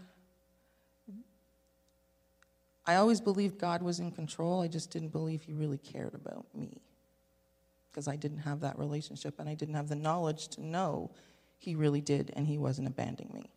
I 2.86 2.96
always 2.96 3.22
believed 3.22 3.60
God 3.60 3.82
was 3.82 4.00
in 4.00 4.12
control. 4.12 4.62
I 4.62 4.68
just 4.68 4.90
didn't 4.90 5.10
believe 5.10 5.44
He 5.44 5.54
really 5.54 5.78
cared 5.78 6.14
about 6.16 6.46
me 6.56 6.82
because 7.90 8.08
I 8.08 8.16
didn't 8.16 8.40
have 8.40 8.62
that 8.62 8.80
relationship 8.80 9.40
and 9.40 9.48
I 9.48 9.54
didn't 9.54 9.76
have 9.76 9.88
the 9.90 9.96
knowledge 9.96 10.48
to 10.50 10.66
know 10.66 11.12
He 11.58 11.76
really 11.76 12.02
did 12.02 12.32
and 12.36 12.48
He 12.48 12.58
wasn't 12.58 12.88
abandoning 12.88 13.34
me. 13.34 13.50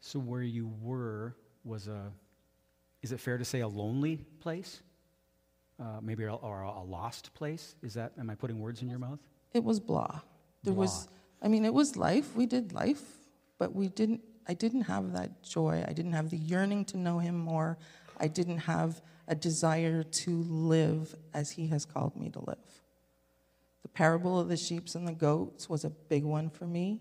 So 0.00 0.18
where 0.18 0.42
you 0.42 0.72
were 0.80 1.34
was 1.64 1.86
a, 1.86 2.10
is 3.02 3.12
it 3.12 3.20
fair 3.20 3.36
to 3.36 3.44
say 3.44 3.60
a 3.60 3.68
lonely 3.68 4.24
place? 4.40 4.80
Uh, 5.78 6.00
maybe 6.00 6.24
a, 6.24 6.32
or 6.32 6.62
a 6.62 6.82
lost 6.82 7.34
place? 7.34 7.76
Is 7.82 7.94
that, 7.94 8.12
am 8.18 8.30
I 8.30 8.34
putting 8.34 8.58
words 8.58 8.80
in 8.80 8.88
your 8.88 8.98
mouth? 8.98 9.18
It 9.52 9.62
was 9.62 9.78
blah. 9.78 10.20
There 10.64 10.72
was, 10.72 11.08
I 11.42 11.48
mean, 11.48 11.64
it 11.64 11.74
was 11.74 11.96
life. 11.96 12.34
We 12.34 12.46
did 12.46 12.72
life, 12.72 13.02
but 13.58 13.74
we 13.74 13.88
didn't. 13.88 14.22
I 14.48 14.54
didn't 14.54 14.82
have 14.82 15.12
that 15.12 15.42
joy. 15.42 15.84
I 15.86 15.92
didn't 15.92 16.12
have 16.12 16.30
the 16.30 16.36
yearning 16.36 16.84
to 16.86 16.96
know 16.96 17.18
Him 17.18 17.38
more. 17.38 17.78
I 18.18 18.28
didn't 18.28 18.58
have 18.58 19.00
a 19.26 19.34
desire 19.34 20.02
to 20.02 20.42
live 20.44 21.14
as 21.34 21.50
He 21.50 21.66
has 21.68 21.84
called 21.84 22.16
me 22.16 22.30
to 22.30 22.40
live. 22.40 22.82
The 23.82 23.88
parable 23.88 24.40
of 24.40 24.48
the 24.48 24.56
sheep 24.56 24.88
and 24.94 25.06
the 25.06 25.12
goats 25.12 25.68
was 25.68 25.84
a 25.84 25.90
big 25.90 26.24
one 26.24 26.50
for 26.50 26.66
me. 26.66 27.00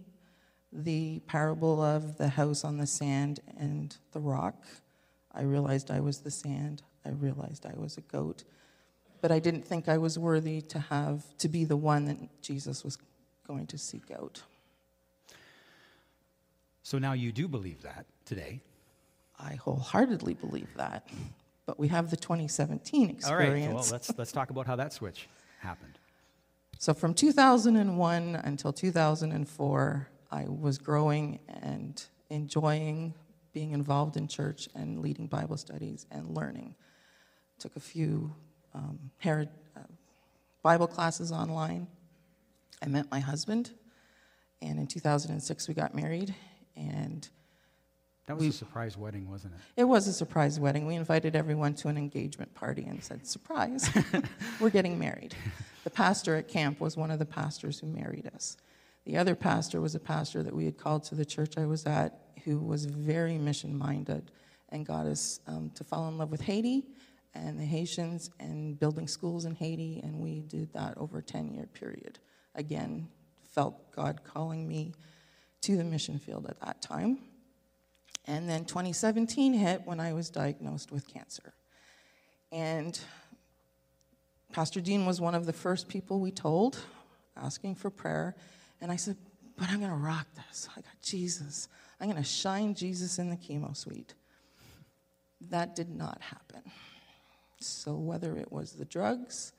The 0.71 1.19
parable 1.27 1.81
of 1.81 2.17
the 2.17 2.27
house 2.27 2.63
on 2.63 2.77
the 2.77 2.87
sand 2.87 3.39
and 3.57 3.95
the 4.11 4.19
rock. 4.19 4.65
I 5.33 5.43
realized 5.43 5.89
I 5.89 6.01
was 6.01 6.19
the 6.19 6.31
sand. 6.31 6.83
I 7.05 7.09
realized 7.09 7.65
I 7.65 7.79
was 7.79 7.97
a 7.97 8.01
goat 8.01 8.43
but 9.21 9.31
I 9.31 9.39
didn't 9.39 9.65
think 9.65 9.89
I 9.89 9.97
was 9.97 10.17
worthy 10.17 10.61
to 10.61 10.79
have 10.79 11.23
to 11.39 11.49
be 11.49 11.65
the 11.65 11.77
one 11.77 12.05
that 12.05 12.41
Jesus 12.41 12.83
was 12.83 12.97
going 13.45 13.67
to 13.67 13.77
seek 13.77 14.11
out. 14.11 14.41
So 16.87 16.97
now 16.97 17.11
you 17.11 17.33
do 17.33 17.49
believe 17.49 17.81
that 17.81 18.05
today. 18.23 18.61
I 19.37 19.55
wholeheartedly 19.55 20.35
believe 20.35 20.69
that. 20.77 21.09
But 21.65 21.77
we 21.77 21.89
have 21.89 22.09
the 22.09 22.15
2017 22.15 23.09
experience. 23.09 23.29
All 23.29 23.35
right, 23.35 23.75
well, 23.75 23.85
let's, 23.91 24.17
let's 24.17 24.31
talk 24.31 24.51
about 24.51 24.67
how 24.67 24.77
that 24.77 24.93
switch 24.93 25.27
happened. 25.59 25.99
So 26.79 26.93
from 26.93 27.13
2001 27.13 28.35
until 28.37 28.71
2004, 28.71 30.07
I 30.31 30.45
was 30.47 30.77
growing 30.77 31.39
and 31.61 32.01
enjoying 32.29 33.13
being 33.51 33.71
involved 33.71 34.15
in 34.15 34.29
church 34.29 34.69
and 34.73 35.01
leading 35.01 35.27
Bible 35.27 35.57
studies 35.57 36.05
and 36.09 36.37
learning. 36.37 36.73
Took 37.59 37.75
a 37.75 37.81
few 37.81 38.33
um, 38.73 39.11
Herod, 39.17 39.49
uh, 39.75 39.81
Bible 40.63 40.87
classes 40.87 41.33
online. 41.33 41.87
I 42.81 42.85
met 42.85 43.11
my 43.11 43.19
husband, 43.19 43.71
and 44.61 44.79
in 44.79 44.87
2006 44.87 45.67
we 45.67 45.73
got 45.73 45.93
married. 45.93 46.33
And 46.77 47.27
That 48.27 48.35
was 48.35 48.41
We- 48.43 48.49
a 48.49 48.53
surprise 48.53 48.97
wedding, 48.97 49.29
wasn't 49.29 49.53
it? 49.55 49.81
it 49.81 49.83
was 49.85 50.07
a 50.07 50.13
surprise 50.13 50.59
wedding. 50.59 50.85
We 50.85 50.95
invited 50.95 51.35
everyone 51.35 51.73
to 51.75 51.87
an 51.87 51.97
engagement 51.97 52.53
party 52.53 52.83
and 52.85 53.01
said, 53.03 53.25
"Surprise, 53.25 53.89
we're 54.59 54.69
getting 54.69 54.99
married." 54.99 55.33
The 55.85 55.89
pastor 55.89 56.35
at 56.35 56.47
camp 56.49 56.79
was 56.81 56.97
one 56.97 57.09
of 57.09 57.19
the 57.19 57.25
pastors 57.25 57.79
who 57.79 57.87
married 57.87 58.29
us. 58.35 58.57
The 59.05 59.15
other 59.17 59.33
pastor 59.35 59.79
was 59.79 59.95
a 59.95 59.99
pastor 59.99 60.43
that 60.43 60.53
we 60.53 60.65
had 60.65 60.77
called 60.77 61.03
to 61.05 61.15
the 61.15 61.23
church 61.25 61.57
I 61.57 61.65
was 61.65 61.85
at, 61.85 62.19
who 62.43 62.59
was 62.59 62.83
very 62.85 63.37
mission 63.37 63.77
minded 63.77 64.29
and 64.69 64.85
got 64.85 65.05
us 65.05 65.39
um, 65.47 65.69
to 65.75 65.85
fall 65.85 66.09
in 66.09 66.17
love 66.17 66.29
with 66.29 66.41
Haiti 66.41 66.85
and 67.33 67.57
the 67.57 67.63
Haitians 67.65 68.29
and 68.41 68.77
building 68.77 69.07
schools 69.07 69.45
in 69.45 69.55
Haiti, 69.55 70.01
and 70.03 70.19
we 70.19 70.41
did 70.41 70.73
that 70.73 70.97
over 70.97 71.19
a 71.19 71.23
10 71.23 71.53
year 71.53 71.67
period. 71.67 72.19
Again, 72.55 73.07
felt 73.53 73.89
God 73.93 74.25
calling 74.25 74.67
me 74.67 74.91
to 75.61 75.77
the 75.77 75.83
mission 75.83 76.19
field 76.19 76.47
at 76.47 76.59
that 76.61 76.81
time. 76.81 77.19
And 78.25 78.49
then 78.49 78.65
2017 78.65 79.53
hit 79.53 79.81
when 79.85 79.99
I 79.99 80.13
was 80.13 80.29
diagnosed 80.29 80.91
with 80.91 81.07
cancer. 81.07 81.53
And 82.51 82.99
Pastor 84.51 84.81
Deane 84.81 85.05
was 85.05 85.21
one 85.21 85.35
of 85.35 85.45
the 85.45 85.53
first 85.53 85.87
people 85.87 86.19
we 86.19 86.31
told, 86.31 86.79
asking 87.35 87.75
for 87.75 87.89
prayer. 87.89 88.35
And 88.81 88.91
I 88.91 88.95
said, 88.95 89.17
But 89.57 89.69
I'm 89.69 89.79
going 89.79 89.91
to 89.91 89.97
rock 89.97 90.27
this. 90.35 90.67
I 90.75 90.81
got 90.81 91.01
Jesus. 91.01 91.67
I'm 91.99 92.09
going 92.09 92.21
to 92.21 92.27
shine 92.27 92.73
Jesus 92.73 93.17
in 93.17 93.29
the 93.29 93.37
chemo 93.37 93.75
suite. 93.75 94.13
That 95.49 95.75
did 95.75 95.89
not 95.89 96.21
happen. 96.21 96.61
So, 97.59 97.95
whether 97.95 98.35
it 98.37 98.51
was 98.51 98.73
the 98.73 98.85
drugs, 98.85 99.53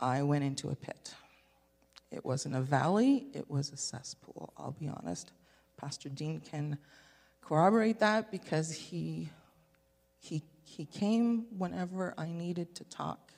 I 0.00 0.22
went 0.22 0.44
into 0.44 0.70
a 0.70 0.74
pit. 0.74 1.14
It 2.14 2.24
wasn't 2.24 2.54
a 2.54 2.60
valley, 2.60 3.26
it 3.34 3.50
was 3.50 3.72
a 3.72 3.76
cesspool, 3.76 4.52
I'll 4.56 4.76
be 4.78 4.88
honest. 4.88 5.32
Pastor 5.76 6.08
Deane 6.08 6.40
can 6.40 6.78
corroborate 7.40 7.98
that 7.98 8.30
because 8.30 8.72
he, 8.72 9.30
he, 10.20 10.42
he 10.62 10.84
came 10.86 11.46
whenever 11.58 12.14
I 12.16 12.30
needed 12.30 12.76
to 12.76 12.84
talk 12.84 13.32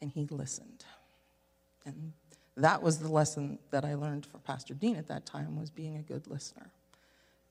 and 0.00 0.10
he 0.10 0.26
listened. 0.30 0.84
And 1.84 2.12
that 2.56 2.82
was 2.82 2.98
the 2.98 3.08
lesson 3.08 3.58
that 3.70 3.84
I 3.84 3.94
learned 3.96 4.24
from 4.24 4.40
Pastor 4.40 4.72
Deane 4.72 4.96
at 4.96 5.08
that 5.08 5.26
time 5.26 5.58
was 5.58 5.68
being 5.68 5.96
a 5.98 6.02
good 6.02 6.26
listener. 6.26 6.70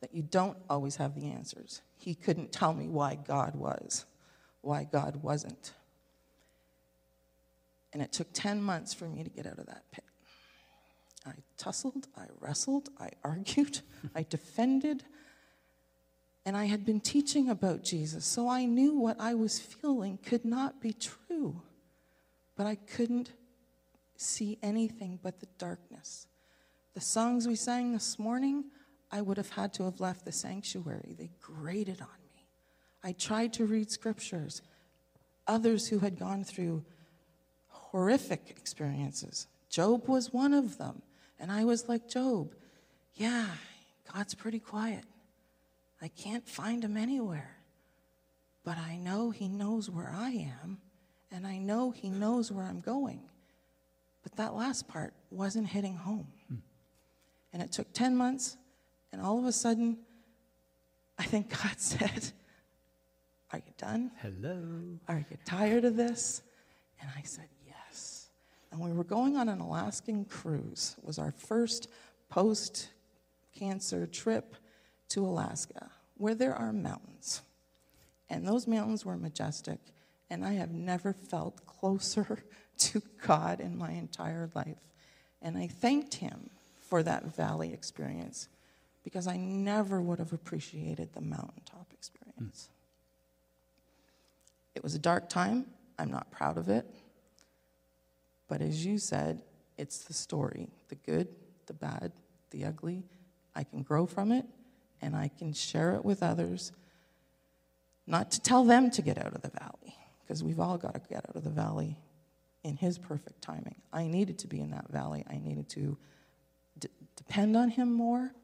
That 0.01 0.15
you 0.15 0.23
don't 0.23 0.57
always 0.67 0.95
have 0.95 1.13
the 1.13 1.29
answers. 1.29 1.81
He 1.95 2.15
couldn't 2.15 2.51
tell 2.51 2.73
me 2.73 2.87
why 2.87 3.15
God 3.15 3.55
was, 3.55 4.05
why 4.61 4.83
God 4.91 5.17
wasn't. 5.21 5.73
And 7.93 8.01
it 8.01 8.11
took 8.11 8.33
10 8.33 8.63
months 8.63 8.95
for 8.95 9.05
me 9.05 9.23
to 9.23 9.29
get 9.29 9.45
out 9.45 9.59
of 9.59 9.67
that 9.67 9.83
pit. 9.91 10.03
I 11.25 11.33
tussled, 11.57 12.07
I 12.17 12.25
wrestled, 12.39 12.89
I 12.99 13.09
argued, 13.23 13.81
I 14.15 14.25
defended. 14.29 15.03
And 16.45 16.57
I 16.57 16.65
had 16.65 16.85
been 16.85 16.99
teaching 16.99 17.49
about 17.49 17.83
Jesus, 17.83 18.25
so 18.25 18.49
I 18.49 18.65
knew 18.65 18.97
what 18.97 19.17
I 19.19 19.33
was 19.33 19.59
feeling 19.59 20.17
could 20.17 20.43
not 20.43 20.81
be 20.81 20.91
true. 20.91 21.61
But 22.57 22.67
I 22.67 22.75
couldn't 22.75 23.31
see 24.17 24.57
anything 24.61 25.19
but 25.23 25.39
the 25.39 25.47
darkness. 25.57 26.27
The 26.93 27.01
songs 27.01 27.47
we 27.47 27.55
sang 27.55 27.93
this 27.93 28.19
morning, 28.19 28.65
I 29.09 29.21
would 29.21 29.37
have 29.37 29.51
had 29.51 29.73
to 29.75 29.83
have 29.85 29.99
left 29.99 30.25
the 30.25 30.31
sanctuary. 30.31 31.15
They 31.17 31.31
grated 31.39 32.01
on 32.01 32.07
me. 32.35 32.45
I 33.03 33.13
tried 33.13 33.53
to 33.53 33.65
read 33.65 33.89
scriptures. 33.89 34.61
Others 35.47 35.87
who 35.87 35.99
had 35.99 36.19
gone 36.19 36.43
through 36.43 36.83
horrific 37.67 38.49
experiences. 38.49 39.47
Job 39.69 40.07
was 40.07 40.33
one 40.33 40.53
of 40.53 40.77
them. 40.77 41.01
And 41.39 41.51
I 41.51 41.65
was 41.65 41.89
like, 41.89 42.07
Job, 42.07 42.53
yeah, 43.15 43.47
God's 44.13 44.33
pretty 44.33 44.59
quiet. 44.59 45.03
I 46.01 46.07
can't 46.09 46.47
find 46.47 46.83
him 46.83 46.97
anywhere. 46.97 47.57
But 48.63 48.77
I 48.77 48.97
know 48.97 49.31
he 49.31 49.47
knows 49.47 49.89
where 49.89 50.11
I 50.13 50.29
am, 50.61 50.79
and 51.31 51.45
I 51.45 51.57
know 51.57 51.91
he 51.91 52.09
knows 52.09 52.51
where 52.51 52.65
I'm 52.65 52.79
going. 52.79 53.21
But 54.21 54.37
that 54.37 54.53
last 54.53 54.87
part 54.87 55.13
wasn't 55.31 55.67
hitting 55.67 55.95
home. 55.95 56.27
Hmm. 56.47 56.55
And 57.51 57.61
it 57.61 57.71
took 57.71 57.91
10 57.93 58.15
months, 58.15 58.57
and 59.11 59.21
all 59.21 59.37
of 59.37 59.45
a 59.45 59.51
sudden, 59.51 59.97
I 61.19 61.23
think 61.23 61.49
God 61.63 61.79
said, 61.79 62.31
Are 63.51 63.59
you 63.59 63.73
done? 63.77 64.11
Hello. 64.21 64.61
Are 65.07 65.25
you 65.29 65.37
tired 65.45 65.83
of 65.85 65.95
this? 65.95 66.41
And 67.01 67.09
I 67.17 67.21
said. 67.23 67.47
And 68.73 68.81
we 68.81 68.91
were 68.91 69.03
going 69.03 69.37
on 69.37 69.49
an 69.49 69.59
Alaskan 69.59 70.25
cruise. 70.25 70.95
It 70.97 71.05
was 71.05 71.19
our 71.19 71.31
first 71.31 71.87
post 72.27 72.89
cancer 73.53 74.07
trip 74.07 74.55
to 75.09 75.23
Alaska, 75.23 75.91
where 76.17 76.33
there 76.33 76.55
are 76.55 76.73
mountains. 76.73 77.43
And 78.31 78.47
those 78.47 78.65
mountains 78.65 79.05
were 79.05 79.15
majestic, 79.15 79.77
and 80.31 80.43
I 80.43 80.53
have 80.53 80.71
never 80.71 81.13
felt 81.13 81.67
closer 81.67 82.39
to 82.79 83.03
God 83.27 83.59
in 83.59 83.77
my 83.77 83.91
entire 83.91 84.49
life. 84.55 84.79
And 85.39 85.55
I 85.55 85.67
thanked 85.67 86.15
Him 86.15 86.49
for 86.81 87.03
that 87.03 87.25
valley 87.25 87.73
experience 87.73 88.49
because 89.03 89.27
I 89.27 89.37
never 89.37 90.01
would 90.01 90.17
have 90.17 90.33
appreciated 90.33 91.13
the 91.13 91.21
mountaintop 91.21 91.93
experience. 91.93 92.69
Hmm. 92.69 94.77
It 94.77 94.83
was 94.83 94.95
a 94.95 94.99
dark 94.99 95.29
time. 95.29 95.67
I'm 95.99 96.09
not 96.09 96.31
proud 96.31 96.57
of 96.57 96.69
it. 96.69 96.87
But 98.53 98.61
as 98.61 98.85
you 98.85 98.99
said, 98.99 99.41
it's 99.79 100.03
the 100.03 100.13
story 100.13 100.67
the 100.87 100.93
good, 100.93 101.27
the 101.65 101.73
bad, 101.73 102.11
the 102.51 102.65
ugly. 102.65 103.01
I 103.55 103.63
can 103.63 103.81
grow 103.81 104.05
from 104.05 104.31
it 104.31 104.45
and 105.01 105.15
I 105.15 105.31
can 105.39 105.53
share 105.53 105.95
it 105.95 106.05
with 106.05 106.21
others. 106.21 106.71
Not 108.05 108.29
to 108.29 108.39
tell 108.39 108.63
them 108.63 108.91
to 108.91 109.01
get 109.01 109.17
out 109.17 109.33
of 109.33 109.41
the 109.41 109.49
valley, 109.49 109.95
because 110.21 110.43
we've 110.43 110.59
all 110.59 110.77
got 110.77 110.93
to 110.93 111.09
get 111.09 111.27
out 111.27 111.35
of 111.35 111.43
the 111.43 111.49
valley 111.49 111.97
in 112.63 112.77
His 112.77 112.99
perfect 112.99 113.41
timing. 113.41 113.81
I 113.91 114.05
needed 114.05 114.37
to 114.37 114.47
be 114.47 114.59
in 114.59 114.69
that 114.69 114.87
valley. 114.87 115.25
I 115.27 115.39
needed 115.39 115.67
to 115.69 115.97
d- 116.77 116.89
depend 117.15 117.57
on 117.57 117.71
Him 117.71 117.91
more, 117.91 118.35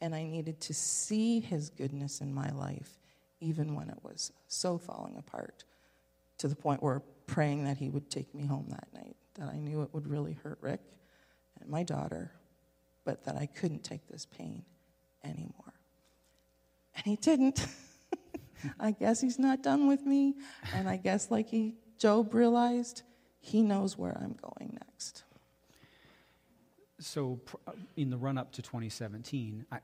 and 0.00 0.16
I 0.16 0.24
needed 0.24 0.60
to 0.62 0.74
see 0.74 1.38
His 1.38 1.70
goodness 1.70 2.20
in 2.20 2.34
my 2.34 2.50
life, 2.50 2.98
even 3.38 3.76
when 3.76 3.88
it 3.88 3.98
was 4.02 4.32
so 4.48 4.78
falling 4.78 5.16
apart, 5.16 5.62
to 6.38 6.48
the 6.48 6.56
point 6.56 6.82
where 6.82 7.02
praying 7.28 7.62
that 7.66 7.76
He 7.76 7.88
would 7.88 8.10
take 8.10 8.34
me 8.34 8.46
home 8.46 8.66
that 8.70 8.88
night, 8.92 9.14
that 9.34 9.48
I 9.48 9.56
knew 9.58 9.82
it 9.82 9.90
would 9.92 10.08
really 10.08 10.38
hurt 10.42 10.58
Rick 10.60 10.80
and 11.60 11.68
my 11.68 11.82
daughter, 11.82 12.32
but 13.04 13.24
that 13.24 13.36
I 13.36 13.46
couldn't 13.46 13.84
take 13.84 14.06
this 14.08 14.26
pain 14.26 14.64
anymore. 15.22 15.74
And 16.96 17.04
He 17.04 17.16
didn't. 17.16 17.66
I 18.80 18.92
guess 18.92 19.20
He's 19.20 19.38
not 19.38 19.62
done 19.62 19.88
with 19.88 20.06
me, 20.06 20.34
and 20.72 20.88
I 20.88 20.96
guess, 20.96 21.30
like 21.30 21.48
he, 21.48 21.74
Job 21.98 22.34
realized, 22.34 23.02
He 23.40 23.62
knows 23.62 23.98
where 23.98 24.16
I'm 24.16 24.36
going 24.40 24.78
next. 24.80 25.24
So, 27.00 27.40
uh, 27.66 27.72
in 27.96 28.08
the 28.08 28.16
run 28.16 28.38
up 28.38 28.52
to 28.52 28.62
2017, 28.62 29.66
I, 29.70 29.78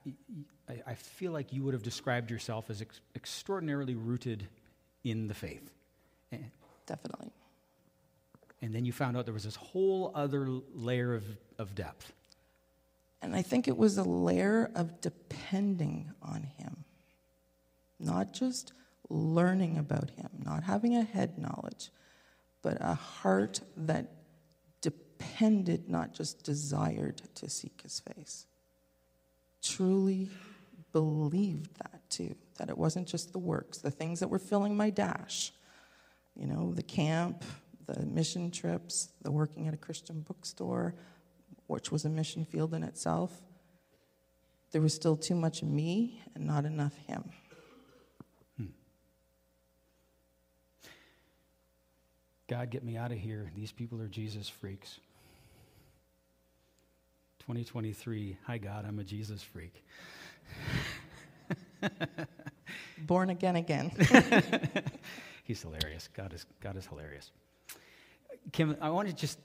I, 0.69 0.83
I 0.87 0.95
feel 0.95 1.33
like 1.33 1.53
you 1.53 1.63
would 1.65 1.75
have 1.75 1.83
described 1.83 2.31
yourself 2.31 2.71
as 2.71 2.81
ex- 2.81 3.01
extraordinarily 3.15 3.95
rooted 3.95 4.49
in 5.05 5.29
the 5.29 5.35
faith. 5.35 5.71
Definitely. 6.87 7.31
And 8.63 8.75
then 8.75 8.85
you 8.85 8.93
found 8.93 9.17
out 9.17 9.25
there 9.25 9.35
was 9.35 9.45
this 9.45 9.57
whole 9.57 10.13
other 10.15 10.47
layer 10.75 11.15
of, 11.15 11.25
of 11.59 11.75
depth. 11.75 12.13
And 13.23 13.35
I 13.35 13.43
think 13.43 13.69
it 13.69 13.77
was 13.77 13.99
a 13.99 14.03
layer 14.03 14.71
of 14.75 15.01
depending 15.01 16.13
on 16.23 16.49
Him, 16.59 16.85
not 17.99 18.33
just 18.33 18.73
learning 19.09 19.79
about 19.79 20.11
Him, 20.11 20.29
not 20.45 20.63
having 20.63 20.97
a 20.97 21.03
head 21.03 21.39
knowledge, 21.39 21.91
but 22.63 22.79
a 22.81 22.95
heart 22.95 23.61
that 23.77 24.11
depended, 24.81 25.89
not 25.89 26.15
just 26.15 26.43
desired 26.43 27.23
to 27.37 27.49
seek 27.49 27.81
His 27.83 28.01
face. 28.01 28.47
Truly 29.63 30.29
believed 30.93 31.77
that 31.79 32.01
too, 32.11 32.35
that 32.59 32.69
it 32.69 32.77
wasn't 32.77 33.07
just 33.07 33.33
the 33.33 33.39
works, 33.39 33.79
the 33.79 33.91
things 33.91 34.21
that 34.21 34.29
were 34.29 34.39
filling 34.39 34.77
my 34.77 34.91
dash, 34.91 35.53
you 36.35 36.47
know, 36.47 36.73
the 36.75 36.83
camp, 36.83 37.45
the 37.95 38.07
mission 38.07 38.51
trips, 38.51 39.11
the 39.23 39.31
working 39.31 39.67
at 39.69 39.75
a 39.75 39.77
Christian 39.77 40.21
bookstore, 40.21 40.95
which 41.67 41.91
was 41.91 42.05
a 42.05 42.09
mission 42.09 42.45
field 42.45 42.75
in 42.75 42.83
itself. 42.83 43.43
There 44.73 44.81
was 44.81 44.95
still 44.95 45.17
too 45.17 45.35
much 45.35 45.63
me 45.63 46.23
and 46.35 46.47
not 46.47 46.65
enough 46.65 46.97
him. 47.07 47.25
Hmm. 48.57 48.67
God, 52.49 52.71
get 52.71 52.85
me 52.85 52.97
out 52.97 53.11
of 53.11 53.19
here. 53.19 53.51
These 53.57 53.73
people 53.73 54.01
are 54.01 54.09
Jesus 54.09 54.49
freaks. 54.49 55.01
2023, 57.41 58.37
hi 58.45 58.59
God, 58.59 58.85
I'm 58.87 58.99
a 59.01 59.05
Jesus 59.05 59.43
freak. 59.43 59.85
Born 62.99 63.31
again 63.31 63.57
again. 63.57 63.91
He's 65.45 65.63
hilarious. 65.63 66.09
God 66.15 66.33
is, 66.33 66.47
God 66.61 66.77
is 66.77 66.87
hilarious. 66.87 67.33
Kim, 68.53 68.77
I 68.81 68.91
want 68.91 69.09
to 69.09 69.15
just, 69.15 69.39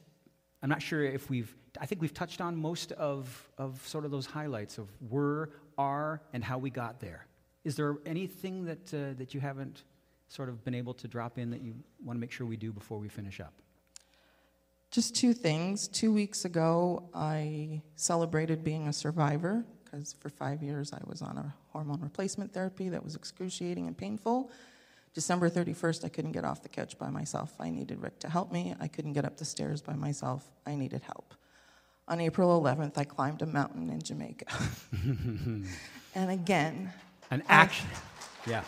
I'm 0.61 0.69
not 0.69 0.81
sure 0.81 1.03
if 1.03 1.29
we've, 1.29 1.55
I 1.79 1.85
think 1.85 2.01
we've 2.01 2.13
touched 2.13 2.41
on 2.41 2.55
most 2.55 2.91
of, 2.93 3.49
of 3.57 3.85
sort 3.87 4.05
of 4.05 4.11
those 4.11 4.25
highlights 4.25 4.77
of 4.77 4.89
were, 5.09 5.51
are, 5.77 6.21
and 6.33 6.43
how 6.43 6.57
we 6.57 6.69
got 6.69 6.99
there. 6.99 7.27
Is 7.63 7.75
there 7.75 7.97
anything 8.05 8.65
that, 8.65 8.93
uh, 8.93 9.13
that 9.17 9.33
you 9.33 9.39
haven't 9.39 9.83
sort 10.27 10.49
of 10.49 10.63
been 10.63 10.75
able 10.75 10.93
to 10.95 11.07
drop 11.07 11.37
in 11.37 11.51
that 11.51 11.61
you 11.61 11.75
want 12.03 12.17
to 12.17 12.21
make 12.21 12.31
sure 12.31 12.47
we 12.47 12.57
do 12.57 12.71
before 12.71 12.97
we 12.97 13.09
finish 13.09 13.39
up? 13.39 13.53
Just 14.91 15.15
two 15.15 15.33
things. 15.33 15.87
Two 15.87 16.13
weeks 16.13 16.45
ago, 16.45 17.09
I 17.13 17.81
celebrated 17.95 18.63
being 18.63 18.87
a 18.87 18.93
survivor 18.93 19.65
because 19.83 20.13
for 20.13 20.29
five 20.29 20.63
years 20.63 20.93
I 20.93 21.01
was 21.05 21.21
on 21.21 21.37
a 21.37 21.53
hormone 21.71 22.01
replacement 22.01 22.53
therapy 22.53 22.89
that 22.89 23.03
was 23.03 23.15
excruciating 23.15 23.87
and 23.87 23.97
painful. 23.97 24.51
December 25.15 25.49
31st, 25.49 26.03
I 26.05 26.09
couldn't 26.09 26.33
get 26.33 26.43
off 26.43 26.61
the 26.61 26.67
couch 26.69 26.97
by 26.99 27.09
myself. 27.09 27.53
I 27.59 27.69
needed 27.69 28.01
Rick 28.01 28.19
to 28.19 28.29
help 28.29 28.51
me. 28.51 28.75
I 28.81 28.87
couldn't 28.89 29.13
get 29.13 29.23
up 29.25 29.37
the 29.37 29.45
stairs 29.45 29.81
by 29.81 29.93
myself. 29.95 30.43
I 30.67 30.75
needed 30.75 31.01
help. 31.03 31.33
On 32.09 32.19
April 32.19 32.61
11th, 32.61 32.97
I 32.97 33.05
climbed 33.05 33.41
a 33.41 33.45
mountain 33.45 33.89
in 33.89 34.01
Jamaica. 34.01 34.45
and 36.15 36.29
again, 36.29 36.91
An 37.31 37.41
action. 37.47 37.87
Yeah. 38.45 38.63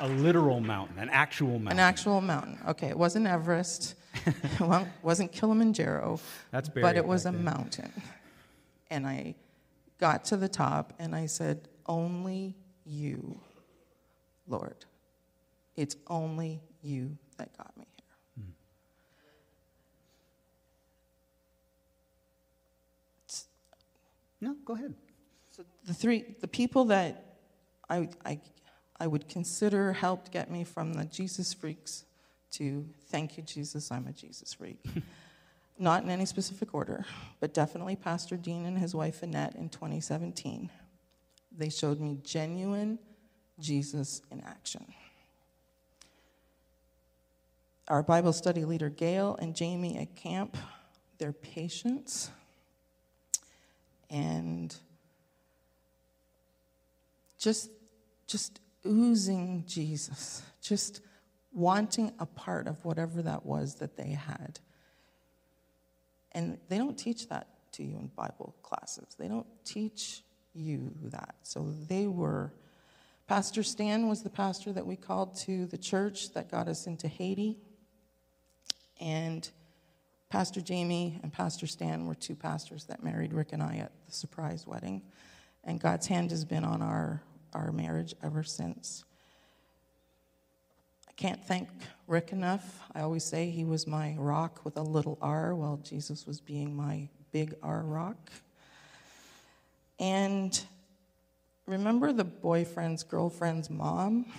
A 0.00 0.08
literal 0.08 0.60
mountain, 0.60 0.98
an 0.98 1.10
actual 1.10 1.58
mountain. 1.58 1.72
an 1.72 1.78
actual 1.78 2.20
mountain. 2.22 2.58
Okay, 2.68 2.88
it 2.88 2.96
wasn't 2.98 3.26
Everest, 3.26 3.94
it 4.26 4.86
wasn't 5.02 5.30
Kilimanjaro, 5.30 6.18
That's 6.50 6.70
but 6.70 6.96
it 6.96 7.04
was 7.06 7.26
a 7.26 7.30
there. 7.30 7.40
mountain. 7.40 7.92
And 8.90 9.06
I 9.06 9.34
got 10.00 10.24
to 10.26 10.36
the 10.36 10.48
top 10.48 10.94
and 10.98 11.14
I 11.14 11.26
said, 11.26 11.68
Only 11.86 12.56
you, 12.84 13.40
Lord. 14.48 14.86
It's 15.76 15.96
only 16.08 16.60
you 16.82 17.16
that 17.36 17.56
got 17.56 17.76
me 17.76 17.86
here. 17.96 18.44
Hmm. 18.44 18.50
No, 24.40 24.56
go 24.64 24.74
ahead. 24.74 24.94
So 25.50 25.64
the 25.86 25.94
three, 25.94 26.24
the 26.40 26.48
people 26.48 26.86
that 26.86 27.36
I, 27.88 28.08
I, 28.24 28.40
I 28.98 29.06
would 29.06 29.28
consider 29.28 29.92
helped 29.92 30.32
get 30.32 30.50
me 30.50 30.64
from 30.64 30.94
the 30.94 31.04
Jesus 31.04 31.52
freaks 31.52 32.04
to 32.52 32.86
thank 33.08 33.36
you, 33.36 33.42
Jesus, 33.42 33.90
I'm 33.92 34.06
a 34.06 34.12
Jesus 34.12 34.54
freak. 34.54 34.78
Not 35.80 36.04
in 36.04 36.10
any 36.10 36.26
specific 36.26 36.74
order, 36.74 37.06
but 37.40 37.54
definitely 37.54 37.96
Pastor 37.96 38.36
Deane 38.36 38.66
and 38.66 38.78
his 38.78 38.94
wife 38.94 39.22
Annette 39.22 39.56
in 39.56 39.70
2017. 39.70 40.68
They 41.56 41.70
showed 41.70 41.98
me 41.98 42.18
genuine 42.22 42.98
Jesus 43.58 44.20
in 44.30 44.42
action. 44.42 44.84
Our 47.88 48.02
Bible 48.02 48.34
study 48.34 48.66
leader, 48.66 48.90
Gail 48.90 49.36
and 49.40 49.56
Jamie 49.56 49.96
at 49.96 50.14
camp, 50.16 50.58
their 51.16 51.32
patience 51.32 52.30
and 54.10 54.76
just 57.38 57.70
just 58.26 58.60
oozing 58.86 59.64
Jesus, 59.66 60.42
just 60.62 61.00
wanting 61.52 62.12
a 62.18 62.26
part 62.26 62.66
of 62.66 62.84
whatever 62.84 63.22
that 63.22 63.44
was 63.44 63.76
that 63.76 63.96
they 63.96 64.10
had. 64.10 64.60
And 66.32 66.58
they 66.68 66.78
don't 66.78 66.98
teach 66.98 67.28
that 67.28 67.48
to 67.72 67.82
you 67.82 67.96
in 67.96 68.10
Bible 68.16 68.54
classes. 68.62 69.14
They 69.18 69.28
don't 69.28 69.46
teach 69.64 70.22
you 70.54 70.92
that. 71.04 71.34
So 71.42 71.72
they 71.88 72.06
were 72.06 72.52
Pastor 73.30 73.62
Stan 73.62 74.08
was 74.08 74.24
the 74.24 74.28
pastor 74.28 74.72
that 74.72 74.84
we 74.84 74.96
called 74.96 75.36
to 75.36 75.66
the 75.66 75.78
church 75.78 76.32
that 76.32 76.50
got 76.50 76.66
us 76.66 76.88
into 76.88 77.06
Haiti. 77.06 77.58
And 79.00 79.48
Pastor 80.30 80.60
Jamie 80.60 81.20
and 81.22 81.32
Pastor 81.32 81.68
Stan 81.68 82.06
were 82.06 82.16
two 82.16 82.34
pastors 82.34 82.86
that 82.86 83.04
married 83.04 83.32
Rick 83.32 83.52
and 83.52 83.62
I 83.62 83.76
at 83.76 83.92
the 84.04 84.12
surprise 84.12 84.66
wedding. 84.66 85.02
And 85.62 85.80
God's 85.80 86.08
hand 86.08 86.32
has 86.32 86.44
been 86.44 86.64
on 86.64 86.82
our, 86.82 87.22
our 87.52 87.70
marriage 87.70 88.16
ever 88.20 88.42
since. 88.42 89.04
Can't 91.20 91.44
thank 91.44 91.68
Rick 92.06 92.32
enough. 92.32 92.80
I 92.94 93.02
always 93.02 93.24
say 93.24 93.50
he 93.50 93.62
was 93.62 93.86
my 93.86 94.16
rock 94.16 94.64
with 94.64 94.78
a 94.78 94.82
little 94.82 95.18
r, 95.20 95.54
while 95.54 95.76
Jesus 95.82 96.26
was 96.26 96.40
being 96.40 96.74
my 96.74 97.10
big 97.30 97.54
R 97.62 97.82
rock. 97.82 98.32
And 99.98 100.58
remember 101.66 102.14
the 102.14 102.24
boyfriend's 102.24 103.02
girlfriend's 103.02 103.68
mom? 103.68 104.32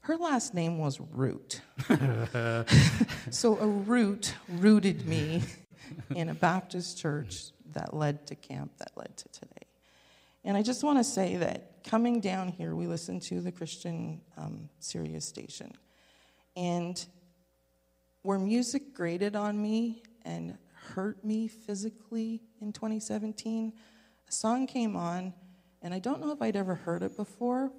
Her 0.00 0.16
last 0.16 0.54
name 0.54 0.78
was 0.78 1.00
Root. 1.00 1.60
so 3.30 3.58
a 3.58 3.66
root 3.66 4.34
rooted 4.48 5.06
me 5.06 5.42
in 6.14 6.30
a 6.30 6.34
Baptist 6.34 6.96
church 6.96 7.50
that 7.74 7.92
led 7.92 8.26
to 8.28 8.34
camp, 8.36 8.72
that 8.78 8.92
led 8.96 9.14
to 9.18 9.28
today. 9.28 9.66
And 10.44 10.56
I 10.56 10.62
just 10.62 10.82
want 10.82 10.96
to 10.98 11.04
say 11.04 11.36
that 11.36 11.77
coming 11.84 12.20
down 12.20 12.48
here, 12.48 12.74
we 12.74 12.86
listened 12.86 13.22
to 13.22 13.40
the 13.40 13.52
Christian 13.52 14.20
um, 14.36 14.68
Sirius 14.78 15.24
station. 15.24 15.72
And 16.56 17.04
where 18.22 18.38
music 18.38 18.94
grated 18.94 19.36
on 19.36 19.60
me 19.60 20.02
and 20.24 20.58
hurt 20.94 21.24
me 21.24 21.48
physically 21.48 22.42
in 22.60 22.72
2017, 22.72 23.72
a 24.28 24.32
song 24.32 24.66
came 24.66 24.96
on, 24.96 25.32
and 25.82 25.94
I 25.94 25.98
don't 25.98 26.20
know 26.20 26.32
if 26.32 26.42
I'd 26.42 26.56
ever 26.56 26.74
heard 26.74 27.02
it 27.02 27.16
before, 27.16 27.72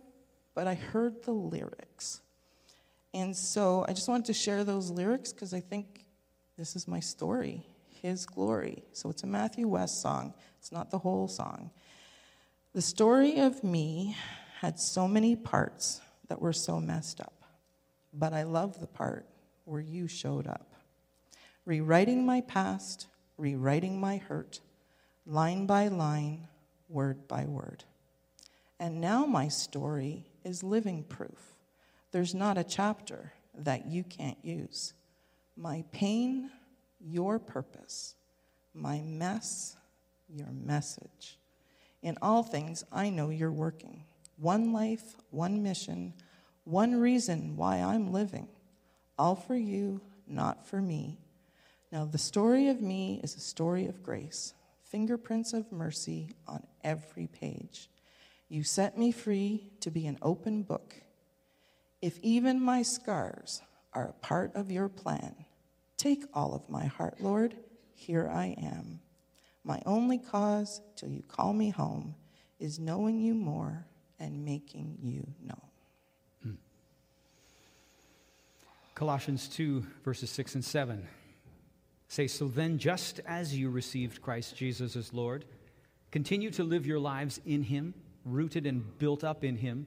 but 0.55 0.67
I 0.67 0.75
heard 0.75 1.23
the 1.23 1.31
lyrics. 1.31 2.21
And 3.13 3.35
so 3.35 3.85
I 3.87 3.93
just 3.93 4.07
wanted 4.07 4.25
to 4.25 4.33
share 4.33 4.63
those 4.63 4.89
lyrics 4.89 5.33
because 5.33 5.53
I 5.53 5.59
think 5.59 6.05
this 6.57 6.75
is 6.75 6.87
my 6.87 6.99
story, 6.99 7.65
His 8.01 8.25
glory. 8.25 8.83
So 8.93 9.09
it's 9.09 9.23
a 9.23 9.27
Matthew 9.27 9.67
West 9.67 10.01
song, 10.01 10.33
it's 10.57 10.71
not 10.71 10.91
the 10.91 10.99
whole 10.99 11.27
song. 11.27 11.71
The 12.79 12.83
story 12.83 13.39
of 13.41 13.61
me 13.61 14.15
had 14.61 14.79
so 14.79 15.05
many 15.05 15.35
parts 15.35 15.99
that 16.29 16.41
were 16.41 16.53
so 16.53 16.79
messed 16.79 17.19
up, 17.19 17.43
but 18.13 18.31
I 18.31 18.43
love 18.43 18.79
the 18.79 18.87
part 18.87 19.25
where 19.65 19.81
you 19.81 20.07
showed 20.07 20.47
up. 20.47 20.75
Rewriting 21.65 22.25
my 22.25 22.39
past, 22.39 23.07
rewriting 23.35 23.99
my 23.99 24.15
hurt, 24.15 24.61
line 25.25 25.65
by 25.65 25.89
line, 25.89 26.47
word 26.87 27.27
by 27.27 27.43
word. 27.43 27.83
And 28.79 29.01
now 29.01 29.25
my 29.25 29.49
story 29.49 30.23
is 30.45 30.63
living 30.63 31.03
proof. 31.03 31.57
There's 32.13 32.33
not 32.33 32.57
a 32.57 32.63
chapter 32.63 33.33
that 33.55 33.87
you 33.87 34.05
can't 34.05 34.39
use. 34.41 34.93
My 35.57 35.83
pain, 35.91 36.49
your 37.01 37.39
purpose. 37.39 38.15
My 38.73 39.01
mess, 39.01 39.75
your 40.29 40.53
message. 40.53 41.39
In 42.01 42.17
all 42.21 42.43
things, 42.43 42.83
I 42.91 43.09
know 43.09 43.29
you're 43.29 43.51
working. 43.51 44.03
One 44.37 44.71
life, 44.71 45.15
one 45.31 45.61
mission, 45.63 46.13
one 46.63 46.95
reason 46.95 47.57
why 47.57 47.77
I'm 47.77 48.11
living. 48.11 48.47
All 49.17 49.35
for 49.35 49.55
you, 49.55 50.01
not 50.27 50.65
for 50.65 50.81
me. 50.81 51.19
Now, 51.91 52.05
the 52.05 52.17
story 52.17 52.69
of 52.69 52.81
me 52.81 53.19
is 53.23 53.35
a 53.35 53.39
story 53.39 53.87
of 53.87 54.03
grace, 54.03 54.53
fingerprints 54.83 55.53
of 55.53 55.71
mercy 55.71 56.31
on 56.47 56.65
every 56.83 57.27
page. 57.27 57.89
You 58.47 58.63
set 58.63 58.97
me 58.97 59.11
free 59.11 59.71
to 59.81 59.91
be 59.91 60.07
an 60.07 60.17
open 60.21 60.63
book. 60.63 60.95
If 62.01 62.17
even 62.19 62.61
my 62.61 62.81
scars 62.81 63.61
are 63.93 64.09
a 64.09 64.25
part 64.25 64.55
of 64.55 64.71
your 64.71 64.87
plan, 64.87 65.35
take 65.97 66.23
all 66.33 66.53
of 66.53 66.69
my 66.69 66.85
heart, 66.85 67.19
Lord. 67.19 67.55
Here 67.93 68.29
I 68.31 68.55
am. 68.61 69.01
My 69.69 69.83
only 69.85 70.17
cause 70.17 70.81
till 70.95 71.09
you 71.09 71.21
call 71.21 71.53
me 71.53 71.69
home 71.69 72.15
is 72.59 72.79
knowing 72.79 73.19
you 73.19 73.35
more 73.35 73.85
and 74.19 74.43
making 74.43 74.97
you 74.99 75.27
known. 75.45 75.61
Hmm. 76.41 76.55
Colossians 78.95 79.47
2, 79.47 79.85
verses 80.03 80.31
6 80.31 80.55
and 80.55 80.65
7 80.65 81.07
say, 82.07 82.25
So 82.25 82.47
then, 82.47 82.79
just 82.79 83.19
as 83.27 83.55
you 83.55 83.69
received 83.69 84.23
Christ 84.23 84.55
Jesus 84.55 84.95
as 84.95 85.13
Lord, 85.13 85.45
continue 86.09 86.49
to 86.49 86.63
live 86.63 86.87
your 86.87 86.97
lives 86.97 87.39
in 87.45 87.61
Him, 87.61 87.93
rooted 88.25 88.65
and 88.65 88.97
built 88.97 89.23
up 89.23 89.43
in 89.43 89.55
Him, 89.55 89.85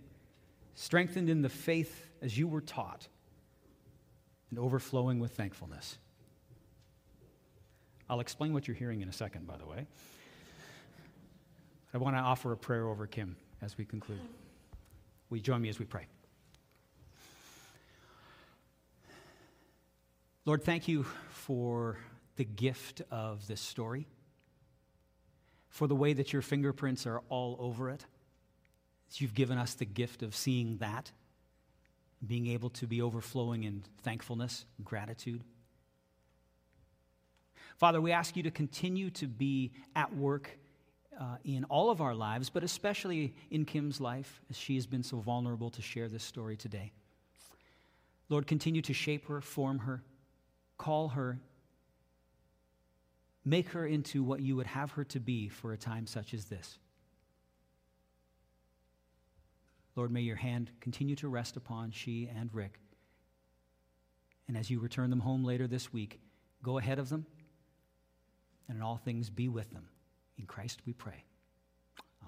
strengthened 0.77 1.29
in 1.29 1.43
the 1.43 1.49
faith 1.49 2.09
as 2.23 2.39
you 2.39 2.47
were 2.47 2.61
taught, 2.61 3.09
and 4.51 4.61
overflowing 4.61 5.19
with 5.19 5.33
thankfulness. 5.33 5.99
I'll 8.13 8.21
explain 8.21 8.53
what 8.53 8.69
you're 8.69 8.77
hearing 8.77 9.01
in 9.01 9.09
a 9.09 9.13
second, 9.13 9.47
by 9.47 9.57
the 9.57 9.65
way. 9.65 9.87
I 11.95 11.97
want 11.97 12.15
to 12.15 12.21
offer 12.21 12.53
a 12.53 12.59
prayer 12.59 12.87
over 12.87 13.07
Kim 13.07 13.37
as 13.63 13.79
we 13.79 13.87
conclude. 13.87 14.21
Will 15.31 15.39
you 15.39 15.43
join 15.43 15.63
me 15.63 15.71
as 15.71 15.79
we 15.79 15.87
pray? 15.87 16.05
Lord, 20.45 20.63
thank 20.63 20.89
you 20.89 21.07
for 21.31 21.97
the 22.37 22.45
gift 22.45 23.01
of 23.11 23.47
this 23.47 23.63
story, 23.63 24.07
for 25.71 25.87
the 25.87 25.97
way 25.97 26.13
that 26.13 26.35
your 26.35 26.43
fingerprints 26.43 27.07
are 27.07 27.23
all 27.31 27.57
over 27.59 27.89
it. 27.89 28.05
You've 29.15 29.33
given 29.33 29.57
us 29.57 29.73
the 29.73 29.87
gift 29.87 30.23
of 30.23 30.37
seeing 30.37 30.77
that, 30.79 31.11
being 32.27 32.49
able 32.49 32.69
to 32.69 32.87
be 32.87 33.01
overflowing 33.01 33.65
in 33.65 33.85
thankfulness, 34.03 34.67
gratitude. 34.85 35.45
Father, 37.83 38.01
we 38.01 38.13
ask 38.13 38.37
you 38.37 38.45
to 38.45 38.51
continue 38.53 39.11
to 39.11 39.27
be 39.27 39.73
at 39.97 40.15
work 40.15 40.57
uh, 41.21 41.39
in 41.45 41.65
all 41.65 41.91
of 41.91 42.01
our 42.01 42.15
lives, 42.15 42.49
but 42.49 42.63
especially 42.63 43.35
in 43.51 43.65
Kim's 43.65 44.01
life, 44.01 44.41
as 44.51 44.57
she 44.57 44.77
has 44.77 44.87
been 44.87 45.03
so 45.03 45.17
vulnerable 45.17 45.69
to 45.71 45.83
share 45.83 46.09
this 46.09 46.23
story 46.23 46.57
today. 46.57 46.93
Lord, 48.29 48.47
continue 48.47 48.83
to 48.83 48.93
shape 48.93 49.27
her, 49.27 49.41
form 49.41 49.81
her, 49.81 50.01
call 50.79 51.09
her, 51.09 51.41
make 53.45 53.71
her 53.71 53.85
into 53.85 54.23
what 54.23 54.39
you 54.39 54.55
would 54.55 54.69
have 54.69 54.93
her 54.93 55.03
to 55.03 55.19
be 55.19 55.49
for 55.49 55.73
a 55.73 55.77
time 55.77 56.07
such 56.07 56.35
as 56.35 56.45
this. 56.45 56.79
Lord, 59.97 60.13
may 60.13 60.21
your 60.21 60.37
hand 60.37 60.71
continue 60.79 61.17
to 61.17 61.27
rest 61.27 61.57
upon 61.57 61.91
she 61.91 62.31
and 62.33 62.49
Rick. 62.53 62.79
And 64.47 64.57
as 64.57 64.71
you 64.71 64.79
return 64.79 65.11
them 65.11 65.19
home 65.19 65.45
later 65.45 65.67
this 65.67 65.93
week, 65.93 66.21
go 66.63 66.79
ahead 66.79 67.01
of 67.01 67.09
them 67.09 67.27
and 68.69 68.77
in 68.77 68.83
all 68.83 68.97
things 68.97 69.31
be 69.31 69.49
with 69.49 69.71
them. 69.73 69.89
In 70.39 70.47
Christ 70.47 70.81
we 70.87 70.93
pray. 70.93 71.25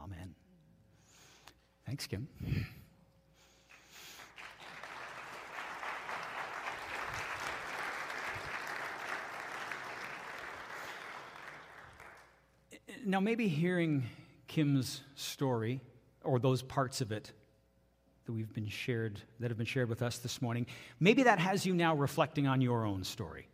Amen. 0.02 0.34
Thanks, 1.86 2.06
Kim. 2.06 2.28
Now, 13.06 13.20
maybe 13.20 13.48
hearing 13.48 14.04
Kim's 14.48 15.02
story, 15.14 15.82
or 16.22 16.38
those 16.38 16.62
parts 16.62 17.02
of 17.02 17.12
it 17.12 17.32
that 18.24 18.32
we've 18.32 18.52
been 18.54 18.68
shared, 18.68 19.20
that 19.40 19.50
have 19.50 19.58
been 19.58 19.66
shared 19.66 19.90
with 19.90 20.00
us 20.00 20.18
this 20.18 20.40
morning, 20.40 20.66
maybe 20.98 21.24
that 21.24 21.38
has 21.38 21.66
you 21.66 21.74
now 21.74 21.94
reflecting 21.94 22.46
on 22.46 22.62
your 22.62 22.86
own 22.86 23.04
story. 23.04 23.46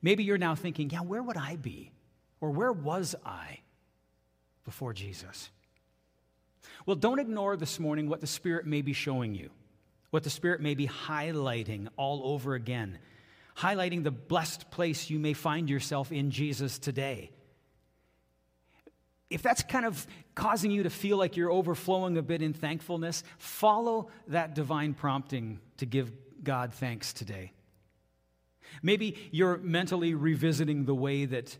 Maybe 0.00 0.24
you're 0.24 0.38
now 0.38 0.54
thinking, 0.54 0.90
yeah, 0.90 1.00
where 1.00 1.22
would 1.22 1.36
I 1.36 1.56
be? 1.56 1.92
Or 2.40 2.50
where 2.50 2.72
was 2.72 3.14
I 3.24 3.60
before 4.64 4.92
Jesus? 4.92 5.50
Well, 6.86 6.96
don't 6.96 7.18
ignore 7.18 7.56
this 7.56 7.78
morning 7.78 8.08
what 8.08 8.20
the 8.20 8.26
Spirit 8.26 8.66
may 8.66 8.82
be 8.82 8.92
showing 8.92 9.34
you, 9.34 9.50
what 10.10 10.24
the 10.24 10.30
Spirit 10.30 10.60
may 10.60 10.74
be 10.74 10.88
highlighting 10.88 11.88
all 11.96 12.22
over 12.24 12.54
again, 12.54 12.98
highlighting 13.56 14.02
the 14.02 14.10
blessed 14.10 14.70
place 14.70 15.10
you 15.10 15.18
may 15.18 15.32
find 15.32 15.70
yourself 15.70 16.10
in 16.10 16.30
Jesus 16.30 16.78
today. 16.78 17.30
If 19.30 19.42
that's 19.42 19.62
kind 19.62 19.86
of 19.86 20.06
causing 20.34 20.70
you 20.70 20.82
to 20.82 20.90
feel 20.90 21.16
like 21.16 21.36
you're 21.36 21.50
overflowing 21.50 22.18
a 22.18 22.22
bit 22.22 22.42
in 22.42 22.52
thankfulness, 22.52 23.22
follow 23.38 24.08
that 24.28 24.54
divine 24.54 24.94
prompting 24.94 25.60
to 25.78 25.86
give 25.86 26.12
God 26.42 26.74
thanks 26.74 27.12
today. 27.12 27.52
Maybe 28.82 29.28
you're 29.30 29.58
mentally 29.58 30.14
revisiting 30.14 30.84
the 30.84 30.94
way 30.94 31.24
that 31.26 31.56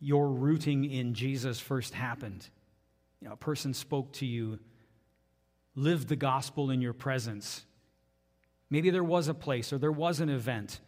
your 0.00 0.28
rooting 0.28 0.84
in 0.84 1.14
Jesus 1.14 1.60
first 1.60 1.94
happened. 1.94 2.48
You 3.20 3.28
know, 3.28 3.34
a 3.34 3.36
person 3.36 3.74
spoke 3.74 4.12
to 4.14 4.26
you, 4.26 4.58
lived 5.74 6.08
the 6.08 6.16
gospel 6.16 6.70
in 6.70 6.80
your 6.80 6.92
presence. 6.92 7.64
Maybe 8.70 8.90
there 8.90 9.04
was 9.04 9.28
a 9.28 9.34
place 9.34 9.72
or 9.72 9.78
there 9.78 9.92
was 9.92 10.20
an 10.20 10.28
event 10.28 10.80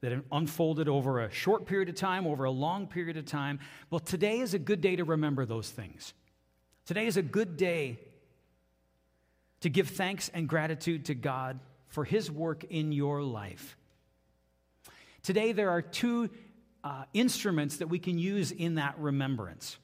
that 0.00 0.12
unfolded 0.30 0.88
over 0.88 1.20
a 1.20 1.30
short 1.30 1.64
period 1.64 1.88
of 1.88 1.94
time, 1.94 2.26
over 2.26 2.44
a 2.44 2.50
long 2.50 2.86
period 2.86 3.16
of 3.16 3.24
time. 3.24 3.58
Well, 3.88 4.00
today 4.00 4.40
is 4.40 4.52
a 4.52 4.58
good 4.58 4.82
day 4.82 4.96
to 4.96 5.04
remember 5.04 5.46
those 5.46 5.70
things. 5.70 6.12
Today 6.84 7.06
is 7.06 7.16
a 7.16 7.22
good 7.22 7.56
day 7.56 7.98
to 9.60 9.70
give 9.70 9.88
thanks 9.88 10.28
and 10.34 10.46
gratitude 10.46 11.06
to 11.06 11.14
God 11.14 11.58
for 11.86 12.04
His 12.04 12.30
work 12.30 12.64
in 12.64 12.92
your 12.92 13.22
life. 13.22 13.78
Today, 15.24 15.52
there 15.52 15.70
are 15.70 15.80
two 15.80 16.28
uh, 16.84 17.04
instruments 17.14 17.78
that 17.78 17.88
we 17.88 17.98
can 17.98 18.18
use 18.18 18.52
in 18.52 18.74
that 18.74 18.98
remembrance 18.98 19.78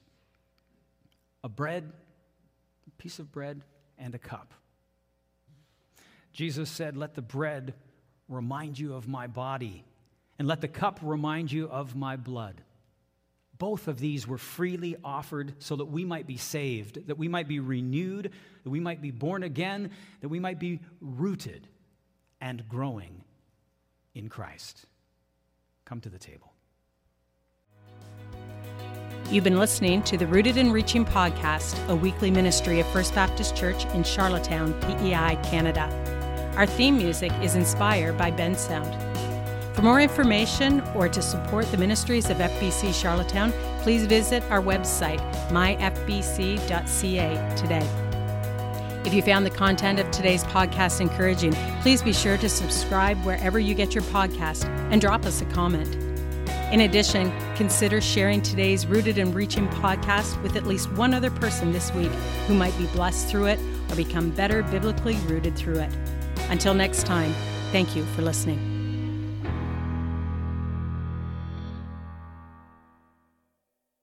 a 1.43 1.49
bread, 1.49 1.91
a 2.87 3.01
piece 3.01 3.17
of 3.17 3.31
bread, 3.31 3.61
and 3.97 4.13
a 4.13 4.19
cup. 4.19 4.53
Jesus 6.31 6.69
said, 6.69 6.95
Let 6.95 7.15
the 7.15 7.23
bread 7.23 7.73
remind 8.29 8.77
you 8.77 8.93
of 8.93 9.07
my 9.07 9.25
body, 9.25 9.83
and 10.37 10.47
let 10.47 10.61
the 10.61 10.67
cup 10.67 10.99
remind 11.01 11.51
you 11.51 11.67
of 11.67 11.95
my 11.95 12.17
blood. 12.17 12.61
Both 13.57 13.87
of 13.87 13.99
these 13.99 14.27
were 14.27 14.37
freely 14.37 14.95
offered 15.03 15.55
so 15.57 15.75
that 15.75 15.85
we 15.85 16.05
might 16.05 16.27
be 16.27 16.37
saved, 16.37 17.07
that 17.07 17.17
we 17.17 17.27
might 17.27 17.47
be 17.47 17.59
renewed, 17.59 18.31
that 18.63 18.69
we 18.69 18.79
might 18.79 19.01
be 19.01 19.11
born 19.11 19.41
again, 19.41 19.89
that 20.21 20.29
we 20.29 20.39
might 20.39 20.59
be 20.59 20.81
rooted 20.99 21.67
and 22.39 22.67
growing 22.69 23.23
in 24.13 24.29
Christ. 24.29 24.85
Come 25.91 25.99
to 25.99 26.09
the 26.09 26.17
table. 26.17 26.53
You've 29.29 29.43
been 29.43 29.59
listening 29.59 30.01
to 30.03 30.15
the 30.15 30.25
Rooted 30.25 30.55
and 30.55 30.71
Reaching 30.71 31.03
podcast, 31.03 31.85
a 31.89 31.95
weekly 31.97 32.31
ministry 32.31 32.79
of 32.79 32.87
First 32.87 33.13
Baptist 33.13 33.57
Church 33.57 33.83
in 33.87 34.05
Charlottetown, 34.05 34.71
PEI, 34.79 35.37
Canada. 35.43 35.89
Our 36.55 36.65
theme 36.65 36.95
music 36.95 37.33
is 37.41 37.55
inspired 37.55 38.17
by 38.17 38.31
Bensound. 38.31 38.95
For 39.75 39.81
more 39.81 39.99
information 39.99 40.79
or 40.95 41.09
to 41.09 41.21
support 41.21 41.69
the 41.71 41.77
ministries 41.77 42.29
of 42.29 42.37
FBC 42.37 42.93
Charlottetown, 42.93 43.51
please 43.81 44.05
visit 44.05 44.43
our 44.49 44.61
website, 44.61 45.19
myfbc.ca, 45.49 46.75
today. 47.57 48.00
If 49.03 49.15
you 49.15 49.23
found 49.23 49.45
the 49.45 49.51
content 49.51 49.99
of 49.99 50.09
today's 50.11 50.43
podcast 50.43 51.01
encouraging, 51.01 51.53
please 51.81 52.03
be 52.03 52.13
sure 52.13 52.37
to 52.37 52.47
subscribe 52.47 53.17
wherever 53.25 53.59
you 53.59 53.73
get 53.73 53.95
your 53.95 54.03
podcast 54.05 54.65
and 54.91 55.01
drop 55.01 55.25
us 55.25 55.41
a 55.41 55.45
comment. 55.45 55.95
In 56.71 56.81
addition, 56.81 57.33
consider 57.55 57.99
sharing 57.99 58.41
today's 58.41 58.85
Rooted 58.85 59.17
and 59.17 59.33
Reaching 59.33 59.67
podcast 59.69 60.41
with 60.43 60.55
at 60.55 60.67
least 60.67 60.91
one 60.93 61.13
other 61.13 61.31
person 61.31 61.71
this 61.71 61.91
week 61.93 62.11
who 62.47 62.53
might 62.53 62.77
be 62.77 62.85
blessed 62.87 63.27
through 63.27 63.47
it 63.47 63.59
or 63.89 63.95
become 63.95 64.29
better 64.29 64.63
biblically 64.63 65.15
rooted 65.27 65.55
through 65.55 65.79
it. 65.79 65.91
Until 66.49 66.73
next 66.73 67.05
time, 67.05 67.33
thank 67.71 67.95
you 67.95 68.05
for 68.15 68.21
listening. 68.21 68.70